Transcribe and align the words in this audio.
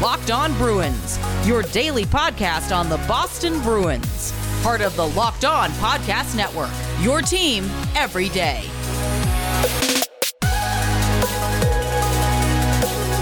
Locked 0.00 0.30
On 0.30 0.52
Bruins, 0.54 1.18
your 1.46 1.62
daily 1.62 2.04
podcast 2.04 2.74
on 2.74 2.88
the 2.88 2.96
Boston 3.08 3.60
Bruins. 3.62 4.32
Part 4.62 4.80
of 4.80 4.96
the 4.96 5.06
Locked 5.08 5.44
On 5.44 5.70
Podcast 5.72 6.34
Network, 6.36 6.70
your 7.00 7.20
team 7.20 7.64
every 7.94 8.28
day. 8.30 8.62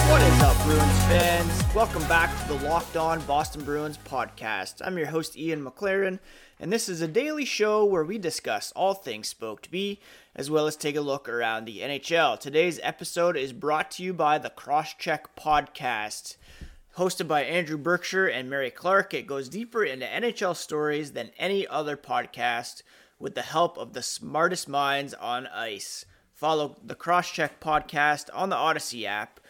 What 0.09 0.23
is 0.23 0.43
up, 0.43 0.57
Bruins 0.65 1.05
fans? 1.05 1.75
Welcome 1.75 2.07
back 2.09 2.31
to 2.43 2.49
the 2.49 2.67
Locked 2.67 2.97
On 2.97 3.21
Boston 3.27 3.65
Bruins 3.65 3.99
podcast. 3.99 4.81
I'm 4.85 4.97
your 4.97 5.09
host, 5.09 5.37
Ian 5.37 5.65
McLaren, 5.65 6.19
and 6.59 6.73
this 6.73 6.89
is 6.89 7.01
a 7.01 7.09
daily 7.09 7.45
show 7.45 7.85
where 7.85 8.05
we 8.05 8.19
discuss 8.19 8.73
all 8.73 8.95
things 8.95 9.29
Spoked 9.29 9.71
B, 9.71 10.01
as 10.35 10.51
well 10.51 10.67
as 10.67 10.77
take 10.77 10.97
a 10.97 11.01
look 11.01 11.29
around 11.29 11.65
the 11.65 11.81
NHL. 11.81 12.39
Today's 12.39 12.81
episode 12.83 13.37
is 13.37 13.53
brought 13.53 13.91
to 13.93 14.03
you 14.03 14.13
by 14.13 14.39
the 14.39 14.51
Crosscheck 14.51 15.27
Podcast. 15.39 16.37
Hosted 17.01 17.27
by 17.27 17.45
Andrew 17.45 17.79
Berkshire 17.79 18.27
and 18.27 18.51
Mary 18.51 18.71
Clark, 18.71 19.15
it 19.15 19.27
goes 19.27 19.49
deeper 19.49 19.83
into 19.83 20.05
NHL 20.05 20.55
stories 20.55 21.13
than 21.13 21.31
any 21.39 21.67
other 21.67 21.97
podcast 21.97 22.83
with 23.19 23.35
the 23.35 23.41
help 23.41 23.79
of 23.79 23.95
the 23.95 24.03
smartest 24.03 24.69
minds 24.69 25.15
on 25.15 25.47
ice. 25.47 26.05
Follow 26.35 26.77
the 26.85 26.95
Crosscheck 26.95 27.53
Podcast 27.59 28.29
on 28.35 28.51
the 28.51 28.57
Odyssey 28.57 29.07
app 29.07 29.41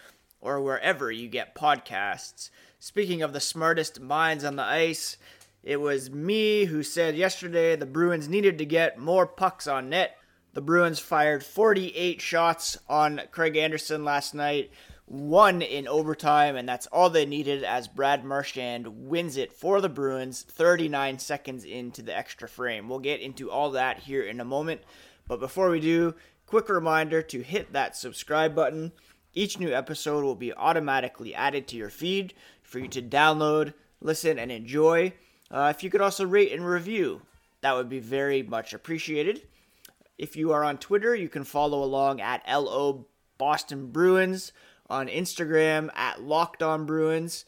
or 0.41 0.61
wherever 0.61 1.11
you 1.11 1.27
get 1.27 1.57
podcasts. 1.57 2.51
Speaking 2.79 3.21
of 3.21 3.33
the 3.33 3.41
smartest 3.41 3.99
minds 3.99 4.45
on 4.45 4.55
the 4.55 4.63
ice, 4.63 5.17
it 5.65 5.81
was 5.81 6.09
me 6.09 6.67
who 6.67 6.85
said 6.85 7.17
yesterday 7.17 7.75
the 7.75 7.85
Bruins 7.85 8.29
needed 8.29 8.59
to 8.59 8.65
get 8.65 8.97
more 8.97 9.27
pucks 9.27 9.67
on 9.67 9.89
net. 9.89 10.17
The 10.53 10.63
Bruins 10.63 11.01
fired 11.01 11.43
48 11.43 12.21
shots 12.21 12.79
on 12.89 13.23
Craig 13.33 13.57
Anderson 13.57 14.05
last 14.05 14.37
night, 14.37 14.71
one 15.11 15.61
in 15.61 15.89
overtime, 15.89 16.55
and 16.55 16.69
that's 16.69 16.87
all 16.87 17.11
they 17.11 17.27
needed 17.27 17.65
as 17.65 17.89
Brad 17.89 18.25
Marchand 18.25 19.09
wins 19.09 19.37
it 19.37 19.53
for 19.53 19.81
the 19.81 19.89
Bruins 19.89 20.43
39 20.43 21.19
seconds 21.19 21.65
into 21.65 22.01
the 22.01 22.17
extra 22.17 22.49
frame. 22.49 22.89
We'll 22.89 23.01
get 23.01 23.21
into 23.21 23.51
all 23.51 23.73
that 23.73 23.99
here 23.99 24.23
in 24.23 24.39
a 24.39 24.45
moment, 24.45 24.83
but 25.27 25.41
before 25.41 25.69
we 25.69 25.81
do, 25.81 26.15
quick 26.47 26.69
reminder 26.69 27.23
to 27.23 27.43
hit 27.43 27.73
that 27.73 27.97
subscribe 27.97 28.55
button. 28.55 28.93
Each 29.35 29.59
new 29.59 29.75
episode 29.75 30.23
will 30.23 30.37
be 30.37 30.55
automatically 30.55 31.35
added 31.35 31.67
to 31.69 31.77
your 31.77 31.91
feed 31.91 32.33
for 32.63 32.79
you 32.79 32.87
to 32.87 33.03
download, 33.03 33.75
listen, 34.01 34.39
and 34.39 34.53
enjoy. 34.53 35.13
Uh, 35.51 35.73
if 35.75 35.83
you 35.83 35.91
could 35.91 36.01
also 36.01 36.25
rate 36.25 36.53
and 36.53 36.65
review, 36.65 37.23
that 37.63 37.75
would 37.75 37.89
be 37.89 37.99
very 37.99 38.45
much 38.45 38.73
appreciated. 38.73 39.43
If 40.19 40.37
you 40.37 40.53
are 40.53 40.63
on 40.63 40.79
Twitter, 40.79 41.17
you 41.17 41.29
can 41.29 41.43
follow 41.43 41.83
along 41.83 42.21
at 42.21 42.45
LO 42.49 43.07
Boston 43.39 43.89
Bruins, 43.89 44.53
on 44.91 45.09
Instagram 45.09 45.89
at 45.95 46.23
Locked 46.23 46.63
On 46.63 46.85
Bruins. 46.85 47.45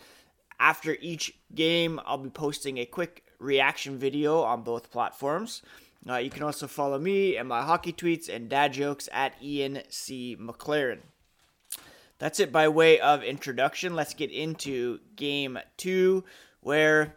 After 0.58 0.96
each 1.00 1.34
game, 1.54 2.00
I'll 2.06 2.18
be 2.18 2.30
posting 2.30 2.78
a 2.78 2.86
quick 2.86 3.24
reaction 3.38 3.98
video 3.98 4.42
on 4.42 4.62
both 4.62 4.90
platforms. 4.90 5.62
Uh, 6.08 6.16
you 6.16 6.30
can 6.30 6.42
also 6.42 6.66
follow 6.66 6.98
me 6.98 7.36
and 7.36 7.48
my 7.48 7.62
hockey 7.62 7.92
tweets 7.92 8.28
and 8.28 8.48
dad 8.48 8.72
jokes 8.72 9.08
at 9.12 9.34
Ian 9.42 9.82
C. 9.88 10.36
McLaren. 10.40 11.00
That's 12.18 12.40
it 12.40 12.52
by 12.52 12.68
way 12.68 13.00
of 13.00 13.24
introduction. 13.24 13.94
Let's 13.94 14.14
get 14.14 14.30
into 14.30 15.00
game 15.16 15.58
two, 15.76 16.24
where 16.60 17.16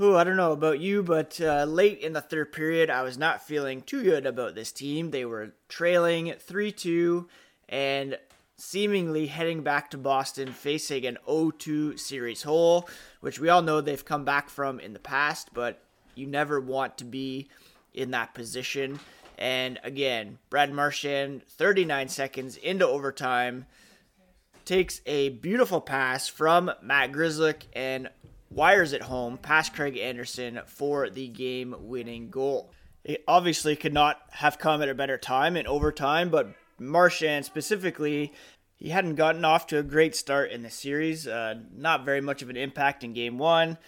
Ooh, 0.00 0.16
I 0.16 0.24
don't 0.24 0.36
know 0.36 0.52
about 0.52 0.80
you, 0.80 1.02
but 1.02 1.38
uh, 1.40 1.64
late 1.64 2.00
in 2.00 2.14
the 2.14 2.22
third 2.22 2.52
period, 2.52 2.88
I 2.88 3.02
was 3.02 3.18
not 3.18 3.46
feeling 3.46 3.82
too 3.82 4.02
good 4.02 4.24
about 4.24 4.54
this 4.54 4.72
team. 4.72 5.10
They 5.10 5.24
were 5.24 5.54
trailing 5.68 6.32
3 6.38 6.72
2 6.72 7.28
and 7.68 8.18
seemingly 8.56 9.26
heading 9.26 9.62
back 9.62 9.90
to 9.90 9.98
Boston 9.98 10.52
facing 10.52 11.06
an 11.06 11.18
0 11.26 11.50
2 11.52 11.96
series 11.96 12.42
hole, 12.42 12.88
which 13.20 13.38
we 13.38 13.48
all 13.48 13.62
know 13.62 13.80
they've 13.80 14.04
come 14.04 14.24
back 14.24 14.48
from 14.48 14.80
in 14.80 14.92
the 14.92 14.98
past, 14.98 15.50
but 15.52 15.82
you 16.14 16.26
never 16.26 16.60
want 16.60 16.98
to 16.98 17.04
be 17.04 17.48
in 17.94 18.10
that 18.12 18.34
position. 18.34 19.00
And 19.38 19.80
again, 19.82 20.38
Brad 20.50 20.72
Marchand, 20.72 21.42
39 21.48 22.08
seconds 22.08 22.56
into 22.56 22.86
overtime, 22.86 23.66
takes 24.64 25.00
a 25.06 25.30
beautiful 25.30 25.80
pass 25.80 26.28
from 26.28 26.70
Matt 26.82 27.12
Grzelcyk 27.12 27.62
and 27.72 28.08
wires 28.50 28.92
it 28.92 29.02
home 29.02 29.38
past 29.38 29.74
Craig 29.74 29.96
Anderson 29.96 30.60
for 30.66 31.10
the 31.10 31.28
game 31.28 31.74
winning 31.78 32.30
goal. 32.30 32.70
It 33.04 33.24
obviously 33.26 33.74
could 33.74 33.92
not 33.92 34.20
have 34.30 34.58
come 34.58 34.82
at 34.82 34.88
a 34.88 34.94
better 34.94 35.18
time 35.18 35.56
in 35.56 35.66
overtime, 35.66 36.30
but 36.30 36.54
Marchand 36.86 37.44
specifically, 37.44 38.32
he 38.76 38.88
hadn't 38.88 39.14
gotten 39.14 39.44
off 39.44 39.66
to 39.68 39.78
a 39.78 39.82
great 39.82 40.16
start 40.16 40.50
in 40.50 40.62
the 40.62 40.70
series. 40.70 41.26
Uh, 41.26 41.54
not 41.74 42.04
very 42.04 42.20
much 42.20 42.42
of 42.42 42.50
an 42.50 42.56
impact 42.56 43.04
in 43.04 43.12
game 43.12 43.38
one. 43.38 43.78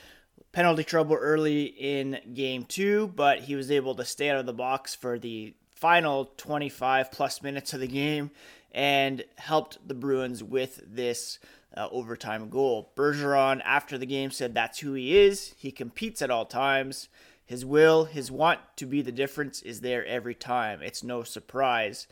Penalty 0.52 0.84
trouble 0.84 1.16
early 1.16 1.64
in 1.64 2.20
game 2.32 2.64
two, 2.64 3.08
but 3.08 3.40
he 3.40 3.56
was 3.56 3.70
able 3.70 3.94
to 3.96 4.04
stay 4.04 4.30
out 4.30 4.38
of 4.38 4.46
the 4.46 4.52
box 4.52 4.94
for 4.94 5.18
the 5.18 5.54
final 5.74 6.26
25 6.36 7.10
plus 7.10 7.42
minutes 7.42 7.74
of 7.74 7.80
the 7.80 7.88
game 7.88 8.30
and 8.72 9.24
helped 9.36 9.78
the 9.86 9.94
Bruins 9.94 10.42
with 10.42 10.80
this 10.86 11.38
uh, 11.76 11.88
overtime 11.90 12.48
goal. 12.48 12.92
Bergeron, 12.96 13.60
after 13.64 13.98
the 13.98 14.06
game, 14.06 14.30
said 14.30 14.54
that's 14.54 14.78
who 14.78 14.94
he 14.94 15.18
is. 15.18 15.54
He 15.58 15.70
competes 15.70 16.22
at 16.22 16.30
all 16.30 16.46
times. 16.46 17.08
His 17.44 17.64
will, 17.64 18.04
his 18.04 18.30
want 18.30 18.60
to 18.76 18.86
be 18.86 19.02
the 19.02 19.12
difference 19.12 19.60
is 19.62 19.80
there 19.80 20.04
every 20.06 20.34
time. 20.34 20.82
It's 20.82 21.04
no 21.04 21.22
surprise, 21.22 22.06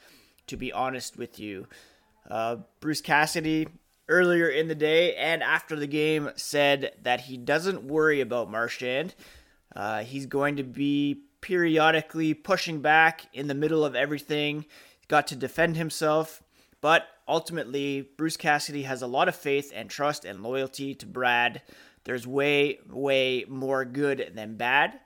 to 0.46 0.56
be 0.56 0.72
honest 0.72 1.16
with 1.16 1.38
you. 1.38 1.66
Uh, 2.28 2.56
Bruce 2.80 3.00
Cassidy, 3.00 3.68
earlier 4.08 4.48
in 4.48 4.68
the 4.68 4.74
day 4.74 5.14
and 5.14 5.42
after 5.42 5.76
the 5.76 5.86
game, 5.86 6.30
said 6.36 6.92
that 7.02 7.22
he 7.22 7.36
doesn't 7.36 7.84
worry 7.84 8.20
about 8.20 8.50
Marchand. 8.50 9.14
Uh, 9.74 10.02
he's 10.02 10.26
going 10.26 10.56
to 10.56 10.62
be 10.62 11.22
periodically 11.40 12.34
pushing 12.34 12.80
back 12.80 13.26
in 13.32 13.48
the 13.48 13.54
middle 13.54 13.84
of 13.84 13.96
everything. 13.96 14.62
He's 14.62 15.06
got 15.08 15.26
to 15.28 15.36
defend 15.36 15.76
himself. 15.76 16.42
But 16.80 17.06
ultimately, 17.28 18.08
Bruce 18.16 18.36
Cassidy 18.36 18.82
has 18.82 19.02
a 19.02 19.06
lot 19.06 19.28
of 19.28 19.36
faith 19.36 19.72
and 19.74 19.88
trust 19.88 20.24
and 20.24 20.42
loyalty 20.42 20.94
to 20.96 21.06
Brad. 21.06 21.62
There's 22.04 22.26
way, 22.26 22.80
way 22.88 23.44
more 23.48 23.84
good 23.84 24.32
than 24.34 24.56
bad. 24.56 24.98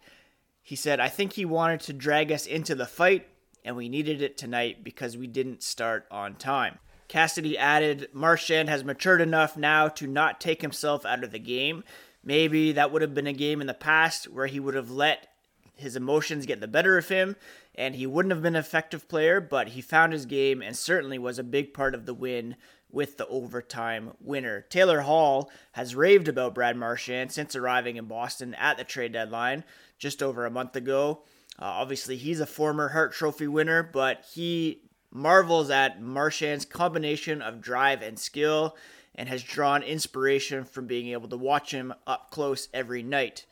He 0.62 0.74
said, 0.74 1.00
I 1.00 1.08
think 1.08 1.34
he 1.34 1.44
wanted 1.44 1.80
to 1.80 1.92
drag 1.92 2.32
us 2.32 2.46
into 2.46 2.74
the 2.74 2.86
fight, 2.86 3.28
and 3.66 3.76
we 3.76 3.88
needed 3.88 4.22
it 4.22 4.38
tonight 4.38 4.84
because 4.84 5.16
we 5.16 5.26
didn't 5.26 5.62
start 5.62 6.06
on 6.10 6.36
time. 6.36 6.78
Cassidy 7.08 7.58
added, 7.58 8.08
Marchand 8.12 8.68
has 8.68 8.84
matured 8.84 9.20
enough 9.20 9.56
now 9.56 9.88
to 9.88 10.06
not 10.06 10.40
take 10.40 10.62
himself 10.62 11.04
out 11.04 11.24
of 11.24 11.32
the 11.32 11.38
game. 11.38 11.84
Maybe 12.24 12.72
that 12.72 12.92
would 12.92 13.02
have 13.02 13.14
been 13.14 13.26
a 13.26 13.32
game 13.32 13.60
in 13.60 13.66
the 13.66 13.74
past 13.74 14.26
where 14.26 14.46
he 14.46 14.60
would 14.60 14.74
have 14.74 14.90
let 14.90 15.28
his 15.74 15.96
emotions 15.96 16.46
get 16.46 16.60
the 16.60 16.68
better 16.68 16.96
of 16.96 17.08
him 17.08 17.36
and 17.74 17.96
he 17.96 18.06
wouldn't 18.06 18.32
have 18.32 18.42
been 18.42 18.56
an 18.56 18.60
effective 18.60 19.08
player, 19.08 19.40
but 19.40 19.68
he 19.68 19.80
found 19.80 20.12
his 20.12 20.26
game 20.26 20.62
and 20.62 20.76
certainly 20.76 21.18
was 21.18 21.38
a 21.38 21.44
big 21.44 21.74
part 21.74 21.94
of 21.94 22.06
the 22.06 22.14
win 22.14 22.56
with 22.90 23.16
the 23.18 23.26
overtime 23.26 24.12
winner. 24.20 24.64
Taylor 24.70 25.02
Hall 25.02 25.50
has 25.72 25.94
raved 25.94 26.28
about 26.28 26.54
Brad 26.54 26.76
Marchand 26.76 27.32
since 27.32 27.54
arriving 27.54 27.96
in 27.96 28.06
Boston 28.06 28.54
at 28.54 28.78
the 28.78 28.84
trade 28.84 29.12
deadline 29.12 29.64
just 29.98 30.22
over 30.22 30.46
a 30.46 30.50
month 30.50 30.76
ago. 30.76 31.22
Uh, 31.58 31.64
obviously, 31.64 32.16
he's 32.16 32.40
a 32.40 32.46
former 32.46 32.88
Hart 32.88 33.12
Trophy 33.12 33.48
winner, 33.48 33.82
but 33.82 34.24
he 34.34 34.82
marvels 35.10 35.70
at 35.70 36.02
Marchand's 36.02 36.64
combination 36.64 37.40
of 37.40 37.60
drive 37.60 38.02
and 38.02 38.18
skill 38.18 38.76
and 39.14 39.28
has 39.28 39.42
drawn 39.42 39.82
inspiration 39.82 40.64
from 40.64 40.86
being 40.86 41.08
able 41.08 41.28
to 41.28 41.36
watch 41.36 41.70
him 41.70 41.94
up 42.06 42.30
close 42.30 42.68
every 42.74 43.02
night. 43.02 43.46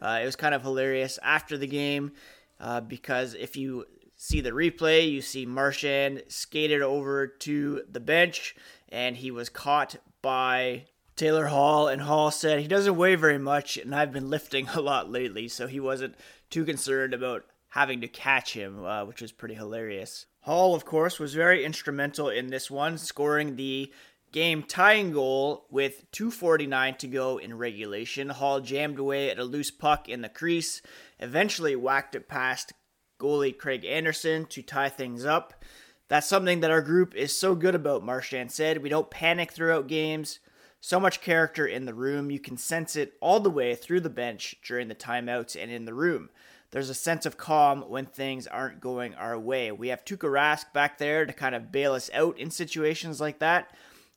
Uh, 0.00 0.20
it 0.22 0.24
was 0.24 0.36
kind 0.36 0.54
of 0.54 0.62
hilarious 0.62 1.18
after 1.22 1.58
the 1.58 1.66
game 1.66 2.12
uh, 2.58 2.80
because 2.80 3.34
if 3.34 3.56
you 3.56 3.84
see 4.16 4.40
the 4.40 4.50
replay, 4.50 5.10
you 5.10 5.20
see 5.20 5.44
Marchand 5.44 6.22
skated 6.28 6.80
over 6.80 7.26
to 7.26 7.82
the 7.90 8.00
bench 8.00 8.54
and 8.88 9.16
he 9.16 9.30
was 9.30 9.48
caught 9.50 9.96
by 10.22 10.84
Taylor 11.16 11.46
Hall. 11.46 11.88
And 11.88 12.02
Hall 12.02 12.30
said 12.30 12.60
he 12.60 12.68
doesn't 12.68 12.96
weigh 12.96 13.14
very 13.14 13.38
much, 13.38 13.76
and 13.76 13.94
I've 13.94 14.12
been 14.12 14.30
lifting 14.30 14.68
a 14.74 14.80
lot 14.80 15.10
lately, 15.10 15.48
so 15.48 15.66
he 15.66 15.80
wasn't 15.80 16.14
too 16.48 16.64
concerned 16.64 17.14
about 17.14 17.44
having 17.70 18.00
to 18.00 18.08
catch 18.08 18.52
him, 18.52 18.84
uh, 18.84 19.04
which 19.04 19.22
was 19.22 19.32
pretty 19.32 19.54
hilarious. 19.54 20.26
Hall, 20.40 20.74
of 20.74 20.84
course, 20.84 21.18
was 21.18 21.34
very 21.34 21.64
instrumental 21.64 22.28
in 22.28 22.48
this 22.48 22.70
one, 22.70 22.98
scoring 22.98 23.56
the 23.56 23.92
game 24.32 24.62
tying 24.62 25.12
goal 25.12 25.66
with 25.70 26.10
249 26.12 26.96
to 26.96 27.06
go 27.06 27.38
in 27.38 27.56
regulation. 27.56 28.28
Hall 28.28 28.60
jammed 28.60 28.98
away 28.98 29.30
at 29.30 29.38
a 29.38 29.44
loose 29.44 29.70
puck 29.70 30.08
in 30.08 30.22
the 30.22 30.28
crease, 30.28 30.82
eventually 31.18 31.76
whacked 31.76 32.14
it 32.14 32.28
past 32.28 32.72
goalie 33.20 33.56
Craig 33.56 33.84
Anderson 33.84 34.46
to 34.46 34.62
tie 34.62 34.88
things 34.88 35.24
up. 35.24 35.64
That's 36.08 36.26
something 36.26 36.60
that 36.60 36.70
our 36.72 36.82
group 36.82 37.14
is 37.14 37.38
so 37.38 37.54
good 37.54 37.74
about, 37.74 38.04
Marchand 38.04 38.50
said. 38.50 38.82
We 38.82 38.88
don't 38.88 39.10
panic 39.10 39.52
throughout 39.52 39.86
games. 39.86 40.40
So 40.80 40.98
much 40.98 41.20
character 41.20 41.66
in 41.66 41.84
the 41.84 41.94
room. 41.94 42.30
You 42.30 42.40
can 42.40 42.56
sense 42.56 42.96
it 42.96 43.12
all 43.20 43.38
the 43.38 43.50
way 43.50 43.74
through 43.74 44.00
the 44.00 44.10
bench 44.10 44.56
during 44.66 44.88
the 44.88 44.94
timeouts 44.94 45.60
and 45.60 45.70
in 45.70 45.84
the 45.84 45.94
room. 45.94 46.30
There's 46.70 46.90
a 46.90 46.94
sense 46.94 47.26
of 47.26 47.36
calm 47.36 47.82
when 47.88 48.06
things 48.06 48.46
aren't 48.46 48.80
going 48.80 49.14
our 49.14 49.38
way. 49.38 49.72
We 49.72 49.88
have 49.88 50.04
Tuukka 50.04 50.30
Rask 50.30 50.72
back 50.72 50.98
there 50.98 51.26
to 51.26 51.32
kind 51.32 51.54
of 51.54 51.72
bail 51.72 51.94
us 51.94 52.10
out 52.14 52.38
in 52.38 52.50
situations 52.50 53.20
like 53.20 53.40
that. 53.40 53.74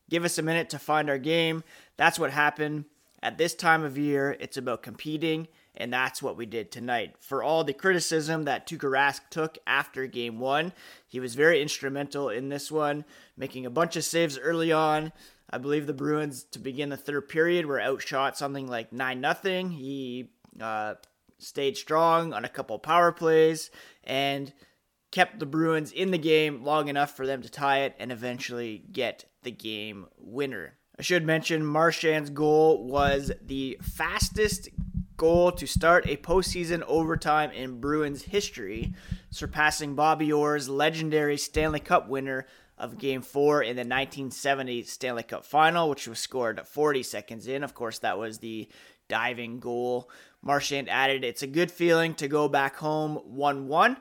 give 0.09 0.25
us 0.25 0.37
a 0.37 0.43
minute 0.43 0.69
to 0.69 0.79
find 0.79 1.09
our 1.09 1.17
game. 1.17 1.63
That's 1.97 2.19
what 2.19 2.31
happened. 2.31 2.85
At 3.23 3.37
this 3.37 3.55
time 3.55 3.83
of 3.83 3.97
year, 3.97 4.35
it's 4.39 4.57
about 4.57 4.83
competing, 4.83 5.47
and 5.75 5.91
that's 5.91 6.21
what 6.21 6.37
we 6.37 6.45
did 6.45 6.71
tonight. 6.71 7.15
For 7.19 7.41
all 7.41 7.63
the 7.63 7.73
criticism 7.73 8.43
that 8.43 8.67
Tuukka 8.67 8.91
Rask 8.91 9.21
took 9.29 9.57
after 9.65 10.05
game 10.05 10.39
one, 10.39 10.73
he 11.07 11.19
was 11.19 11.33
very 11.33 11.61
instrumental 11.61 12.29
in 12.29 12.49
this 12.49 12.69
one, 12.69 13.05
making 13.37 13.65
a 13.65 13.71
bunch 13.71 13.95
of 13.95 14.03
saves 14.03 14.37
early 14.37 14.71
on. 14.71 15.13
I 15.49 15.57
believe 15.57 15.87
the 15.87 15.93
Bruins, 15.93 16.43
to 16.51 16.59
begin 16.59 16.89
the 16.89 16.97
third 16.97 17.29
period, 17.29 17.65
were 17.65 17.81
outshot 17.81 18.37
something 18.37 18.67
like 18.67 18.91
9 18.91 19.25
0. 19.41 19.69
He 19.69 20.29
uh, 20.59 20.95
stayed 21.43 21.77
strong 21.77 22.33
on 22.33 22.45
a 22.45 22.49
couple 22.49 22.77
power 22.79 23.11
plays 23.11 23.69
and 24.03 24.53
kept 25.11 25.39
the 25.39 25.45
Bruins 25.45 25.91
in 25.91 26.11
the 26.11 26.17
game 26.17 26.63
long 26.63 26.87
enough 26.87 27.15
for 27.15 27.27
them 27.27 27.41
to 27.41 27.49
tie 27.49 27.81
it 27.81 27.95
and 27.99 28.11
eventually 28.11 28.83
get 28.91 29.25
the 29.43 29.51
game 29.51 30.07
winner. 30.17 30.77
I 30.97 31.01
should 31.01 31.25
mention 31.25 31.65
Marchand's 31.65 32.29
goal 32.29 32.83
was 32.83 33.31
the 33.41 33.77
fastest 33.81 34.69
goal 35.17 35.51
to 35.51 35.67
start 35.67 36.07
a 36.07 36.17
postseason 36.17 36.81
overtime 36.83 37.51
in 37.51 37.79
Bruins 37.79 38.23
history, 38.23 38.93
surpassing 39.29 39.95
Bobby 39.95 40.31
Orr's 40.31 40.69
legendary 40.69 41.37
Stanley 41.37 41.79
Cup 41.79 42.09
winner 42.09 42.45
of 42.77 42.97
Game 42.97 43.21
4 43.21 43.61
in 43.63 43.75
the 43.75 43.81
1970 43.81 44.83
Stanley 44.83 45.23
Cup 45.23 45.45
Final, 45.45 45.89
which 45.89 46.07
was 46.07 46.19
scored 46.19 46.59
40 46.65 47.03
seconds 47.03 47.47
in. 47.47 47.63
Of 47.63 47.73
course, 47.73 47.99
that 47.99 48.17
was 48.17 48.39
the 48.39 48.67
diving 49.07 49.59
goal. 49.59 50.09
Marchand 50.43 50.89
added, 50.89 51.23
It's 51.23 51.41
a 51.41 51.47
good 51.47 51.71
feeling 51.71 52.13
to 52.15 52.27
go 52.27 52.47
back 52.47 52.75
home 52.75 53.15
1 53.15 53.67
1 53.67 53.97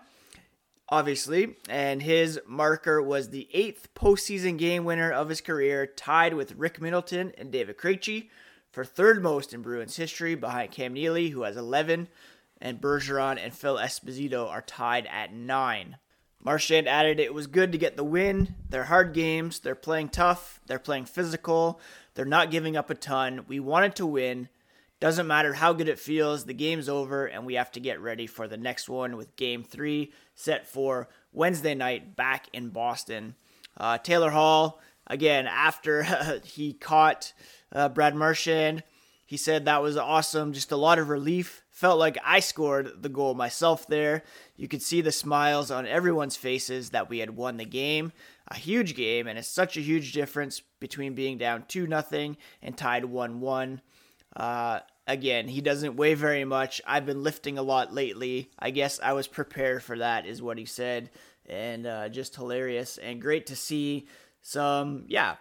obviously, 0.93 1.57
and 1.71 2.03
his 2.03 2.39
marker 2.47 3.01
was 3.01 3.31
the 3.31 3.49
eighth 3.55 3.89
postseason 3.95 4.59
game 4.59 4.85
winner 4.85 5.11
of 5.11 5.31
his 5.31 5.41
career, 5.41 5.87
tied 5.87 6.35
with 6.35 6.55
Rick 6.55 6.83
Middleton 6.83 7.33
and 7.39 7.51
David 7.51 7.79
Krejci 7.79 8.29
for 8.71 8.85
third 8.85 9.23
most 9.23 9.55
in 9.55 9.63
Bruins 9.63 9.97
history, 9.97 10.35
behind 10.35 10.71
Cam 10.71 10.93
Neely, 10.93 11.31
who 11.31 11.43
has 11.43 11.57
11, 11.57 12.09
and 12.61 12.81
Bergeron 12.81 13.43
and 13.43 13.55
Phil 13.55 13.77
Esposito 13.77 14.49
are 14.49 14.61
tied 14.61 15.07
at 15.07 15.33
nine. 15.33 15.97
Marchand 16.45 16.87
added 16.87 17.19
it 17.19 17.33
was 17.33 17.47
good 17.47 17.73
to 17.73 17.79
get 17.79 17.97
the 17.97 18.05
win. 18.05 18.55
They're 18.69 18.85
hard 18.85 19.15
games. 19.15 19.61
They're 19.61 19.75
playing 19.75 20.11
tough. 20.11 20.61
They're 20.67 20.79
playing 20.79 21.07
physical. 21.07 21.81
They're 22.15 22.25
not 22.25 22.51
giving 22.51 22.77
up 22.77 22.91
a 22.91 22.95
ton. 22.95 23.45
We 23.47 23.61
wanted 23.61 23.97
to 23.97 24.07
win. 24.07 24.49
Doesn't 25.03 25.27
matter 25.27 25.53
how 25.53 25.73
good 25.73 25.89
it 25.89 25.99
feels, 25.99 26.45
the 26.45 26.55
game's 26.55 26.89
over, 26.89 27.27
and 27.27 27.45
we 27.45 27.55
have 27.55 27.73
to 27.73 27.81
get 27.81 28.01
ready 28.01 28.29
for 28.29 28.47
the 28.47 28.57
next 28.57 28.89
one 28.89 29.17
with 29.17 29.35
game 29.35 29.65
three 29.65 30.13
set 30.37 30.65
for 30.65 31.09
Wednesday 31.33 31.75
night 31.75 32.15
back 32.15 32.47
in 32.53 32.69
Boston. 32.69 33.35
Uh, 33.77 33.99
Taylor 33.99 34.31
Hall, 34.31 34.81
again, 35.09 35.49
after 35.49 36.05
he 36.45 36.73
caught 36.73 37.33
uh, 37.73 37.89
Brad 37.89 38.15
Marchand, 38.15 38.85
he 39.27 39.37
said 39.37 39.65
that 39.65 39.83
was 39.83 39.97
awesome. 39.97 40.53
Just 40.53 40.71
a 40.71 40.77
lot 40.77 41.01
of 41.01 41.09
relief. 41.09 41.65
Felt 41.73 41.99
like 41.99 42.17
I 42.25 42.39
scored 42.39 43.03
the 43.03 43.09
goal 43.09 43.35
myself 43.35 43.89
there. 43.89 44.23
You 44.57 44.69
could 44.69 44.83
see 44.83 45.01
the 45.01 45.11
smiles 45.11 45.73
on 45.73 45.85
everyone's 45.85 46.37
faces 46.37 46.91
that 46.91 47.11
we 47.11 47.19
had 47.19 47.31
won 47.31 47.57
the 47.57 47.65
game. 47.65 48.13
A 48.47 48.55
huge 48.55 48.95
game, 48.95 49.27
and 49.27 49.37
it's 49.37 49.49
such 49.49 49.77
a 49.77 49.81
huge 49.81 50.13
difference 50.13 50.63
between 50.79 51.15
being 51.15 51.39
down 51.39 51.65
2 51.67 51.89
0 51.89 52.37
and 52.63 52.77
tied 52.79 53.07
1 53.07 53.41
1. 53.41 53.81
Uh, 54.37 54.79
again, 55.07 55.49
he 55.49 55.61
doesn't 55.61 55.97
weigh 55.97 56.15
very 56.15 56.45
much. 56.45 56.81
I've 56.87 57.07
been 57.07 57.23
lifting 57.23 57.59
a 57.59 57.63
lot 57.63 57.93
lately. 57.93 58.51
I 58.59 58.71
guess 58.71 59.01
I 59.03 59.13
was 59.13 59.27
prepared 59.27 59.83
for 59.83 59.99
that, 59.99 60.27
is 60.27 60.43
what 60.43 60.59
he 60.59 60.65
said. 60.65 61.11
And 61.47 61.87
uh, 61.87 62.09
just 62.09 62.37
hilarious 62.37 62.99
and 62.99 63.21
great 63.21 63.47
to 63.47 63.57
see 63.57 64.07
some, 64.43 65.05
yeah, 65.09 65.37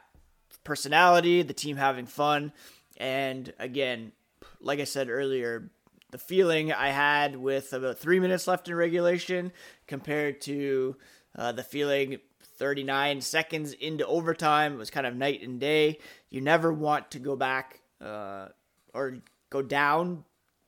personality, 0.64 1.44
the 1.44 1.54
team 1.54 1.78
having 1.78 2.06
fun. 2.06 2.54
And 2.98 3.54
again, 3.60 4.12
like 4.60 4.80
I 4.80 4.86
said 4.86 5.10
earlier, 5.10 5.72
the 6.12 6.18
feeling 6.18 6.74
I 6.74 6.90
had 6.90 7.36
with 7.36 7.74
about 7.74 7.98
three 7.98 8.20
minutes 8.20 8.48
left 8.48 8.68
in 8.68 8.76
regulation 8.76 9.52
compared 9.88 10.42
to 10.42 10.98
uh, 11.36 11.52
the 11.54 11.64
feeling 11.64 12.18
39 12.58 13.22
seconds 13.22 13.74
into 13.74 14.06
overtime 14.06 14.78
was 14.78 14.90
kind 14.90 15.08
of 15.08 15.16
night 15.16 15.42
and 15.42 15.60
day. 15.60 16.00
You 16.30 16.42
never 16.42 16.72
want 16.72 17.12
to 17.12 17.20
go 17.20 17.36
back 17.36 17.80
uh, 18.02 18.50
or 18.94 19.18
go 19.52 19.62
down 19.62 20.24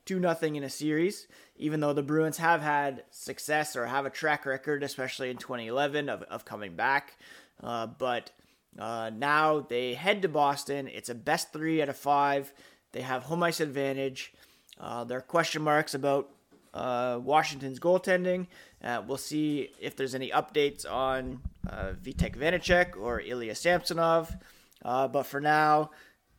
two 0.05 0.19
nothing 0.19 0.55
in 0.55 0.63
a 0.63 0.69
series, 0.69 1.27
even 1.55 1.79
though 1.79 1.93
the 1.93 2.03
Bruins 2.03 2.37
have 2.37 2.61
had 2.61 3.03
success 3.09 3.75
or 3.75 3.87
have 3.87 4.05
a 4.05 4.09
track 4.09 4.45
record, 4.45 4.83
especially 4.83 5.29
in 5.29 5.37
2011, 5.37 6.09
of, 6.09 6.21
of 6.23 6.45
coming 6.45 6.75
back. 6.75 7.17
Uh, 7.61 7.87
but 7.87 8.31
uh, 8.77 9.09
now 9.15 9.61
they 9.61 9.93
head 9.93 10.21
to 10.21 10.27
Boston. 10.27 10.87
It's 10.87 11.09
a 11.09 11.15
best 11.15 11.53
three 11.53 11.81
out 11.81 11.89
of 11.89 11.97
five. 11.97 12.53
They 12.91 13.01
have 13.01 13.23
home 13.23 13.43
ice 13.43 13.59
advantage. 13.59 14.33
Uh, 14.79 15.03
there 15.05 15.17
are 15.17 15.21
question 15.21 15.61
marks 15.61 15.93
about 15.93 16.29
uh, 16.73 17.19
Washington's 17.23 17.79
goaltending. 17.79 18.47
Uh, 18.83 19.01
we'll 19.07 19.17
see 19.17 19.69
if 19.79 19.95
there's 19.95 20.15
any 20.15 20.29
updates 20.31 20.89
on 20.89 21.41
uh, 21.69 21.93
Vitek 22.03 22.35
Vanecek 22.35 22.97
or 22.97 23.21
Ilya 23.21 23.55
Samsonov. 23.55 24.35
but 24.83 25.23
for 25.23 25.39
now, 25.39 25.91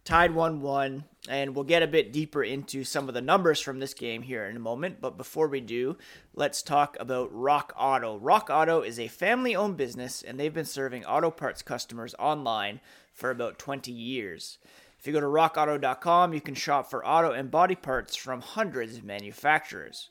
tied 0.04 0.34
1 0.34 0.60
1, 0.60 1.04
and 1.28 1.54
we'll 1.54 1.64
get 1.64 1.82
a 1.82 1.86
bit 1.86 2.12
deeper 2.12 2.42
into 2.42 2.84
some 2.84 3.08
of 3.08 3.14
the 3.14 3.22
numbers 3.22 3.60
from 3.60 3.78
this 3.78 3.94
game 3.94 4.22
here 4.22 4.46
in 4.46 4.56
a 4.56 4.60
moment. 4.60 5.00
But 5.00 5.16
before 5.16 5.48
we 5.48 5.60
do, 5.60 5.96
let's 6.34 6.62
talk 6.62 6.96
about 7.00 7.30
Rock 7.32 7.72
Auto. 7.78 8.18
Rock 8.18 8.50
Auto 8.50 8.82
is 8.82 8.98
a 8.98 9.08
family 9.08 9.56
owned 9.56 9.76
business, 9.76 10.22
and 10.22 10.38
they've 10.38 10.52
been 10.52 10.64
serving 10.64 11.04
auto 11.04 11.30
parts 11.30 11.62
customers 11.62 12.14
online 12.18 12.80
for 13.12 13.30
about 13.30 13.58
20 13.58 13.90
years. 13.90 14.58
If 14.98 15.06
you 15.06 15.12
go 15.12 15.20
to 15.20 15.26
rockauto.com, 15.26 16.34
you 16.34 16.40
can 16.40 16.54
shop 16.54 16.90
for 16.90 17.06
auto 17.06 17.32
and 17.32 17.50
body 17.50 17.74
parts 17.74 18.16
from 18.16 18.40
hundreds 18.40 18.96
of 18.96 19.04
manufacturers. 19.04 20.10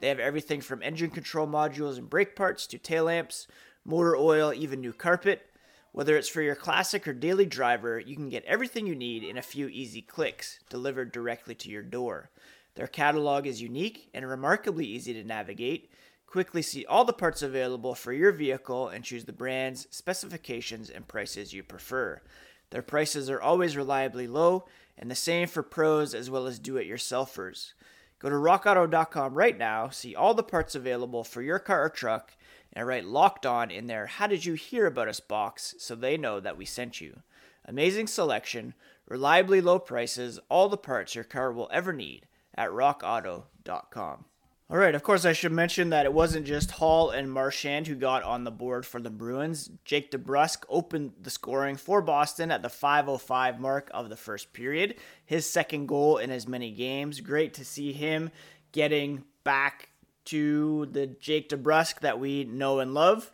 They 0.00 0.08
have 0.08 0.18
everything 0.18 0.60
from 0.60 0.82
engine 0.82 1.10
control 1.10 1.46
modules 1.46 1.96
and 1.96 2.10
brake 2.10 2.34
parts 2.34 2.66
to 2.68 2.78
tail 2.78 3.04
lamps, 3.04 3.46
motor 3.84 4.16
oil, 4.16 4.52
even 4.52 4.80
new 4.80 4.92
carpet. 4.92 5.48
Whether 5.92 6.16
it's 6.16 6.28
for 6.28 6.40
your 6.40 6.54
classic 6.54 7.06
or 7.06 7.12
daily 7.12 7.44
driver, 7.44 8.00
you 8.00 8.16
can 8.16 8.30
get 8.30 8.44
everything 8.46 8.86
you 8.86 8.94
need 8.94 9.22
in 9.22 9.36
a 9.36 9.42
few 9.42 9.68
easy 9.68 10.00
clicks, 10.00 10.58
delivered 10.70 11.12
directly 11.12 11.54
to 11.56 11.68
your 11.68 11.82
door. 11.82 12.30
Their 12.76 12.86
catalog 12.86 13.46
is 13.46 13.60
unique 13.60 14.08
and 14.14 14.26
remarkably 14.26 14.86
easy 14.86 15.12
to 15.12 15.22
navigate. 15.22 15.92
Quickly 16.26 16.62
see 16.62 16.86
all 16.86 17.04
the 17.04 17.12
parts 17.12 17.42
available 17.42 17.94
for 17.94 18.14
your 18.14 18.32
vehicle 18.32 18.88
and 18.88 19.04
choose 19.04 19.26
the 19.26 19.34
brands, 19.34 19.86
specifications, 19.90 20.88
and 20.88 21.06
prices 21.06 21.52
you 21.52 21.62
prefer. 21.62 22.22
Their 22.70 22.80
prices 22.80 23.28
are 23.28 23.42
always 23.42 23.76
reliably 23.76 24.26
low, 24.26 24.64
and 24.96 25.10
the 25.10 25.14
same 25.14 25.46
for 25.46 25.62
pros 25.62 26.14
as 26.14 26.30
well 26.30 26.46
as 26.46 26.58
do 26.58 26.78
it 26.78 26.88
yourselfers. 26.88 27.74
Go 28.18 28.30
to 28.30 28.36
rockauto.com 28.36 29.34
right 29.34 29.58
now, 29.58 29.90
see 29.90 30.14
all 30.14 30.32
the 30.32 30.42
parts 30.42 30.74
available 30.74 31.22
for 31.22 31.42
your 31.42 31.58
car 31.58 31.84
or 31.84 31.90
truck, 31.90 32.34
and 32.72 32.86
write 32.86 33.04
locked 33.04 33.46
on 33.46 33.70
in 33.70 33.86
their 33.86 34.06
How 34.06 34.26
Did 34.26 34.44
You 34.44 34.54
Hear 34.54 34.86
About 34.86 35.08
Us 35.08 35.20
box 35.20 35.74
so 35.78 35.94
they 35.94 36.16
know 36.16 36.40
that 36.40 36.56
we 36.56 36.64
sent 36.64 37.00
you. 37.00 37.20
Amazing 37.64 38.06
selection, 38.06 38.74
reliably 39.06 39.60
low 39.60 39.78
prices, 39.78 40.40
all 40.48 40.68
the 40.68 40.76
parts 40.76 41.14
your 41.14 41.24
car 41.24 41.52
will 41.52 41.68
ever 41.72 41.92
need 41.92 42.26
at 42.54 42.70
rockauto.com. 42.70 44.24
All 44.72 44.78
right, 44.78 44.94
of 44.94 45.02
course, 45.02 45.26
I 45.26 45.34
should 45.34 45.52
mention 45.52 45.90
that 45.90 46.06
it 46.06 46.14
wasn't 46.14 46.46
just 46.46 46.70
Hall 46.70 47.10
and 47.10 47.30
Marchand 47.30 47.86
who 47.86 47.94
got 47.94 48.22
on 48.22 48.44
the 48.44 48.50
board 48.50 48.86
for 48.86 49.02
the 49.02 49.10
Bruins. 49.10 49.70
Jake 49.84 50.10
DeBrusk 50.10 50.64
opened 50.70 51.12
the 51.20 51.28
scoring 51.28 51.76
for 51.76 52.00
Boston 52.00 52.50
at 52.50 52.62
the 52.62 52.70
5:05 52.70 53.58
mark 53.58 53.90
of 53.92 54.08
the 54.08 54.16
first 54.16 54.54
period. 54.54 54.94
His 55.26 55.44
second 55.44 55.88
goal 55.88 56.16
in 56.16 56.30
as 56.30 56.48
many 56.48 56.70
games. 56.70 57.20
Great 57.20 57.52
to 57.54 57.66
see 57.66 57.92
him 57.92 58.30
getting 58.72 59.24
back 59.44 59.90
to 60.26 60.86
the 60.86 61.06
Jake 61.06 61.48
DeBrusk 61.48 62.00
that 62.00 62.18
we 62.18 62.44
know 62.44 62.80
and 62.80 62.94
love. 62.94 63.30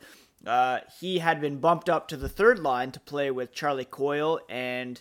Uh, 0.46 0.80
he 1.00 1.18
had 1.18 1.40
been 1.40 1.58
bumped 1.58 1.88
up 1.88 2.08
to 2.08 2.16
the 2.16 2.28
third 2.28 2.58
line 2.58 2.92
to 2.92 3.00
play 3.00 3.30
with 3.30 3.52
Charlie 3.52 3.84
Coyle 3.84 4.40
and 4.48 5.00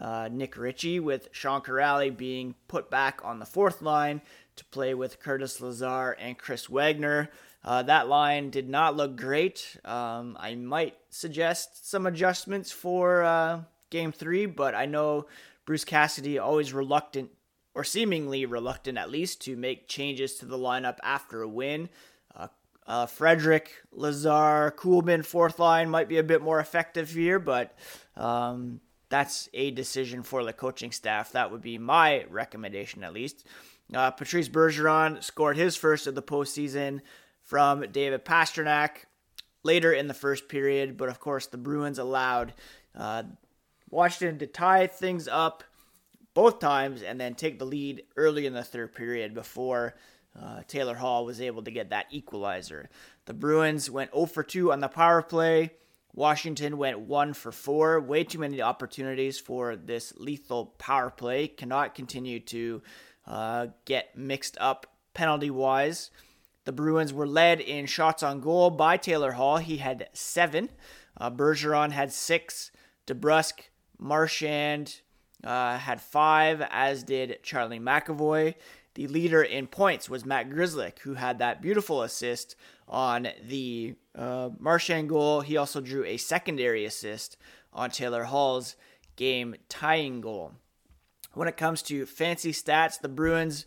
uh, 0.00 0.28
Nick 0.30 0.56
Ritchie, 0.56 1.00
with 1.00 1.28
Sean 1.32 1.60
Kuraly 1.62 2.14
being 2.14 2.54
put 2.68 2.90
back 2.90 3.20
on 3.24 3.38
the 3.38 3.46
fourth 3.46 3.80
line 3.82 4.20
to 4.56 4.64
play 4.66 4.94
with 4.94 5.20
Curtis 5.20 5.60
Lazar 5.60 6.12
and 6.12 6.38
Chris 6.38 6.68
Wagner. 6.68 7.30
Uh, 7.64 7.82
that 7.82 8.08
line 8.08 8.50
did 8.50 8.68
not 8.68 8.96
look 8.96 9.16
great. 9.16 9.76
Um, 9.84 10.36
I 10.38 10.54
might 10.54 10.96
suggest 11.10 11.90
some 11.90 12.06
adjustments 12.06 12.70
for 12.70 13.22
uh, 13.24 13.62
game 13.90 14.12
three, 14.12 14.46
but 14.46 14.74
I 14.74 14.86
know 14.86 15.26
Bruce 15.64 15.84
Cassidy 15.84 16.38
always 16.38 16.72
reluctant 16.72 17.30
or 17.76 17.84
seemingly 17.84 18.46
reluctant 18.46 18.96
at 18.96 19.10
least, 19.10 19.42
to 19.42 19.54
make 19.54 19.86
changes 19.86 20.36
to 20.36 20.46
the 20.46 20.56
lineup 20.56 20.96
after 21.02 21.42
a 21.42 21.48
win. 21.48 21.90
Uh, 22.34 22.48
uh, 22.86 23.04
Frederic, 23.04 23.70
Lazar, 23.92 24.74
Kuhlman, 24.78 25.22
fourth 25.22 25.58
line 25.58 25.90
might 25.90 26.08
be 26.08 26.16
a 26.16 26.22
bit 26.22 26.40
more 26.40 26.58
effective 26.58 27.10
here, 27.10 27.38
but 27.38 27.76
um, 28.16 28.80
that's 29.10 29.50
a 29.52 29.70
decision 29.72 30.22
for 30.22 30.42
the 30.42 30.54
coaching 30.54 30.90
staff. 30.90 31.32
That 31.32 31.52
would 31.52 31.60
be 31.60 31.76
my 31.76 32.24
recommendation, 32.30 33.04
at 33.04 33.12
least. 33.12 33.46
Uh, 33.92 34.10
Patrice 34.10 34.48
Bergeron 34.48 35.22
scored 35.22 35.58
his 35.58 35.76
first 35.76 36.06
of 36.06 36.14
the 36.14 36.22
postseason 36.22 37.02
from 37.42 37.82
David 37.92 38.24
Pastrnak 38.24 39.04
later 39.64 39.92
in 39.92 40.08
the 40.08 40.14
first 40.14 40.48
period, 40.48 40.96
but 40.96 41.10
of 41.10 41.20
course 41.20 41.46
the 41.46 41.58
Bruins 41.58 41.98
allowed 41.98 42.54
uh, 42.94 43.24
Washington 43.90 44.38
to 44.38 44.46
tie 44.46 44.86
things 44.86 45.28
up 45.28 45.62
both 46.36 46.58
times 46.58 47.02
and 47.02 47.18
then 47.18 47.34
take 47.34 47.58
the 47.58 47.64
lead 47.64 48.02
early 48.14 48.44
in 48.44 48.52
the 48.52 48.62
third 48.62 48.92
period 48.92 49.32
before 49.32 49.94
uh, 50.38 50.60
Taylor 50.68 50.94
Hall 50.94 51.24
was 51.24 51.40
able 51.40 51.62
to 51.62 51.70
get 51.70 51.88
that 51.88 52.08
equalizer. 52.10 52.90
The 53.24 53.32
Bruins 53.32 53.90
went 53.90 54.12
0 54.12 54.26
for 54.26 54.42
2 54.42 54.70
on 54.70 54.80
the 54.80 54.88
power 54.88 55.22
play. 55.22 55.70
Washington 56.12 56.76
went 56.76 57.00
1 57.00 57.32
for 57.32 57.52
4. 57.52 58.02
Way 58.02 58.24
too 58.24 58.38
many 58.38 58.60
opportunities 58.60 59.40
for 59.40 59.76
this 59.76 60.12
lethal 60.18 60.74
power 60.76 61.08
play. 61.08 61.48
Cannot 61.48 61.94
continue 61.94 62.40
to 62.40 62.82
uh, 63.26 63.68
get 63.86 64.14
mixed 64.14 64.58
up 64.60 64.86
penalty 65.14 65.50
wise. 65.50 66.10
The 66.66 66.72
Bruins 66.72 67.14
were 67.14 67.26
led 67.26 67.60
in 67.62 67.86
shots 67.86 68.22
on 68.22 68.42
goal 68.42 68.68
by 68.68 68.98
Taylor 68.98 69.32
Hall. 69.32 69.56
He 69.56 69.78
had 69.78 70.10
seven. 70.12 70.68
Uh, 71.16 71.30
Bergeron 71.30 71.92
had 71.92 72.12
six. 72.12 72.72
DeBrusk, 73.06 73.60
Marchand 73.98 75.00
uh, 75.44 75.78
had 75.78 76.00
five, 76.00 76.62
as 76.70 77.02
did 77.02 77.38
Charlie 77.42 77.80
McAvoy. 77.80 78.54
The 78.94 79.06
leader 79.08 79.42
in 79.42 79.66
points 79.66 80.08
was 80.08 80.24
Matt 80.24 80.48
Grzelcyk, 80.48 81.00
who 81.00 81.14
had 81.14 81.38
that 81.38 81.60
beautiful 81.60 82.02
assist 82.02 82.56
on 82.88 83.28
the 83.46 83.94
uh, 84.14 84.50
Marchand 84.58 85.08
goal. 85.08 85.42
He 85.42 85.56
also 85.56 85.80
drew 85.80 86.04
a 86.04 86.16
secondary 86.16 86.84
assist 86.84 87.36
on 87.72 87.90
Taylor 87.90 88.24
Hall's 88.24 88.76
game 89.16 89.56
tying 89.68 90.20
goal. 90.20 90.52
When 91.34 91.48
it 91.48 91.58
comes 91.58 91.82
to 91.82 92.06
fancy 92.06 92.52
stats, 92.52 92.98
the 92.98 93.08
Bruins 93.08 93.66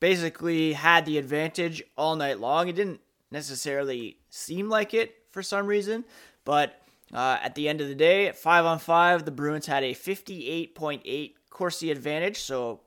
basically 0.00 0.74
had 0.74 1.06
the 1.06 1.18
advantage 1.18 1.82
all 1.96 2.16
night 2.16 2.38
long. 2.38 2.68
It 2.68 2.76
didn't 2.76 3.00
necessarily 3.30 4.18
seem 4.28 4.68
like 4.68 4.92
it 4.92 5.14
for 5.30 5.42
some 5.42 5.66
reason, 5.66 6.04
but 6.44 6.82
uh, 7.12 7.38
at 7.42 7.54
the 7.54 7.68
end 7.68 7.80
of 7.80 7.88
the 7.88 7.94
day, 7.94 8.26
at 8.26 8.36
five 8.36 8.64
on 8.64 8.78
five, 8.78 9.24
the 9.24 9.30
Bruins 9.30 9.66
had 9.66 9.82
a 9.82 9.94
58.8 9.94 11.34
Corsi 11.50 11.90
advantage, 11.90 12.38
so 12.38 12.80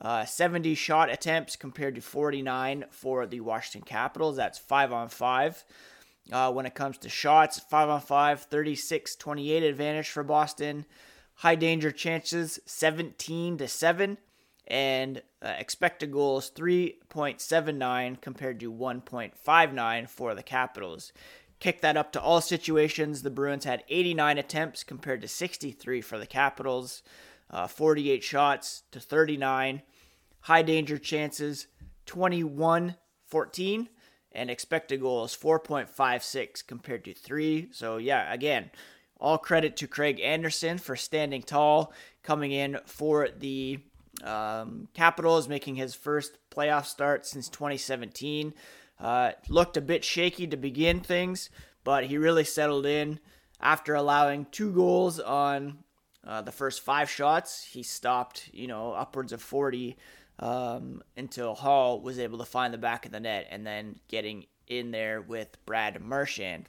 uh, 0.00 0.24
70 0.24 0.74
shot 0.74 1.10
attempts 1.10 1.56
compared 1.56 1.94
to 1.94 2.00
49 2.00 2.84
for 2.90 3.26
the 3.26 3.40
Washington 3.40 3.86
Capitals. 3.86 4.36
That's 4.36 4.58
five 4.58 4.92
on 4.92 5.08
five. 5.08 5.64
Uh, 6.32 6.50
when 6.52 6.66
it 6.66 6.74
comes 6.74 6.98
to 6.98 7.08
shots, 7.08 7.60
five 7.60 7.88
on 7.88 8.00
five, 8.00 8.42
36 8.42 9.14
28 9.14 9.62
advantage 9.62 10.08
for 10.08 10.24
Boston. 10.24 10.84
High 11.36 11.54
danger 11.54 11.90
chances, 11.92 12.58
17 12.66 13.58
to 13.58 13.68
7 13.68 14.18
and 14.66 15.22
uh, 15.42 15.54
expected 15.58 16.10
goals 16.10 16.50
3.79 16.50 18.20
compared 18.20 18.58
to 18.60 18.72
1.59 18.72 20.08
for 20.08 20.34
the 20.34 20.42
Capitals. 20.42 21.12
Kick 21.58 21.80
that 21.80 21.96
up 21.96 22.12
to 22.12 22.20
all 22.20 22.40
situations. 22.40 23.22
The 23.22 23.30
Bruins 23.30 23.64
had 23.64 23.84
89 23.88 24.38
attempts 24.38 24.84
compared 24.84 25.22
to 25.22 25.28
63 25.28 26.00
for 26.00 26.18
the 26.18 26.26
Capitals, 26.26 27.02
uh, 27.50 27.66
48 27.66 28.22
shots 28.22 28.82
to 28.90 29.00
39. 29.00 29.82
High 30.40 30.62
danger 30.62 30.98
chances 30.98 31.66
21 32.04 32.96
14 33.26 33.88
and 34.32 34.50
expected 34.50 35.00
goals 35.00 35.36
4.56 35.36 36.66
compared 36.66 37.04
to 37.04 37.14
3. 37.14 37.68
So, 37.72 37.96
yeah, 37.96 38.32
again, 38.32 38.70
all 39.18 39.38
credit 39.38 39.76
to 39.78 39.88
Craig 39.88 40.20
Anderson 40.20 40.78
for 40.78 40.94
standing 40.94 41.42
tall, 41.42 41.92
coming 42.22 42.52
in 42.52 42.78
for 42.84 43.28
the 43.36 43.80
um, 44.22 44.88
Capitals 44.94 45.48
making 45.48 45.76
his 45.76 45.94
first 45.94 46.38
playoff 46.50 46.86
start 46.86 47.26
since 47.26 47.48
2017. 47.48 48.54
Uh, 48.98 49.32
looked 49.48 49.76
a 49.76 49.82
bit 49.82 50.04
shaky 50.04 50.46
to 50.46 50.56
begin 50.56 51.00
things, 51.00 51.50
but 51.84 52.06
he 52.06 52.16
really 52.16 52.44
settled 52.44 52.86
in 52.86 53.20
after 53.60 53.94
allowing 53.94 54.46
two 54.50 54.72
goals 54.72 55.20
on 55.20 55.78
uh, 56.26 56.42
the 56.42 56.52
first 56.52 56.80
five 56.80 57.10
shots. 57.10 57.62
He 57.62 57.82
stopped, 57.82 58.48
you 58.52 58.66
know, 58.66 58.92
upwards 58.92 59.32
of 59.32 59.42
40 59.42 59.96
um, 60.38 61.02
until 61.16 61.54
Hall 61.54 62.00
was 62.00 62.18
able 62.18 62.38
to 62.38 62.44
find 62.44 62.72
the 62.72 62.78
back 62.78 63.06
of 63.06 63.12
the 63.12 63.20
net 63.20 63.46
and 63.50 63.66
then 63.66 64.00
getting 64.08 64.46
in 64.66 64.90
there 64.90 65.20
with 65.20 65.56
Brad 65.64 66.00
Marchand. 66.00 66.68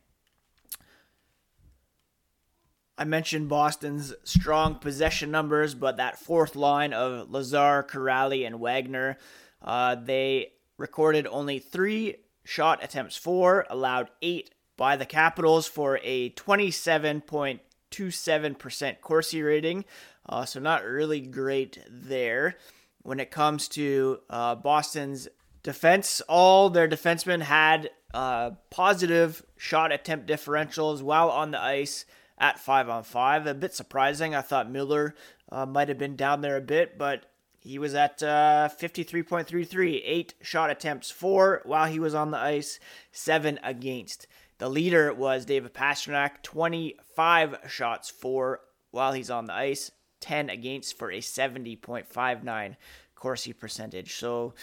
I 2.98 3.04
mentioned 3.04 3.48
Boston's 3.48 4.14
strong 4.24 4.76
possession 4.76 5.30
numbers, 5.30 5.76
but 5.76 5.98
that 5.98 6.20
fourth 6.20 6.56
line 6.56 6.94
of 6.94 7.30
Lazar, 7.30 7.86
Kuraly, 7.88 8.46
and 8.46 8.60
Wagner, 8.60 9.18
uh, 9.62 9.96
they 9.96 10.54
recorded 10.78 11.28
only 11.28 11.60
three 11.60 12.16
shot 12.44 12.84
attempts 12.84 13.16
for, 13.18 13.66
allowed 13.70 14.10
eight 14.22 14.52
by 14.78 14.96
the 14.96 15.06
Capitals 15.06 15.68
for 15.68 16.00
a 16.04 16.30
27.27% 16.32 19.02
Corsi 19.02 19.42
rating. 19.42 19.84
Uh, 20.28 20.46
so 20.46 20.60
not 20.60 20.86
really 20.86 21.22
great 21.22 21.80
there. 21.90 22.56
When 23.02 23.20
it 23.20 23.32
comes 23.32 23.68
to 23.70 24.20
uh, 24.30 24.54
Boston's 24.56 25.28
defense, 25.64 26.22
all 26.30 26.70
their 26.70 26.88
defensemen 26.88 27.42
had 27.42 27.90
uh, 28.14 28.52
positive 28.70 29.44
shot 29.58 29.92
attempt 29.92 30.28
differentials 30.28 31.02
while 31.02 31.30
on 31.30 31.52
the 31.52 31.62
ice 31.62 32.06
at 32.38 32.60
five 32.60 32.90
on 32.90 33.04
five. 33.04 33.48
A 33.48 33.54
bit 33.54 33.74
surprising. 33.74 34.36
I 34.36 34.42
thought 34.42 34.70
Miller 34.70 35.16
uh, 35.52 35.66
might 35.66 35.90
have 35.90 35.98
been 35.98 36.16
down 36.16 36.42
there 36.42 36.58
a 36.58 36.62
bit, 36.62 36.98
but 36.98 37.26
he 37.68 37.80
was 37.80 37.94
at 37.94 38.24
uh, 38.24 38.70
53.33, 38.80 40.02
eight 40.06 40.34
shot 40.42 40.70
attempts 40.70 41.12
for 41.12 41.62
while 41.66 41.86
he 41.86 42.00
was 42.00 42.16
on 42.16 42.32
the 42.32 42.38
ice, 42.38 42.80
seven 43.12 43.60
against. 43.62 44.26
The 44.58 44.70
leader 44.70 45.14
was 45.14 45.46
David 45.46 45.74
Pastrnak, 45.74 46.42
25 46.44 47.58
shots 47.68 48.10
for 48.10 48.62
while 48.92 49.12
he's 49.12 49.30
on 49.30 49.46
the 49.46 49.54
ice, 49.54 49.92
10 50.22 50.50
against 50.50 50.98
for 50.98 51.12
a 51.12 51.20
70.59 51.20 52.76
Corsi 53.16 53.54
percentage. 53.54 54.16
So, 54.16 54.54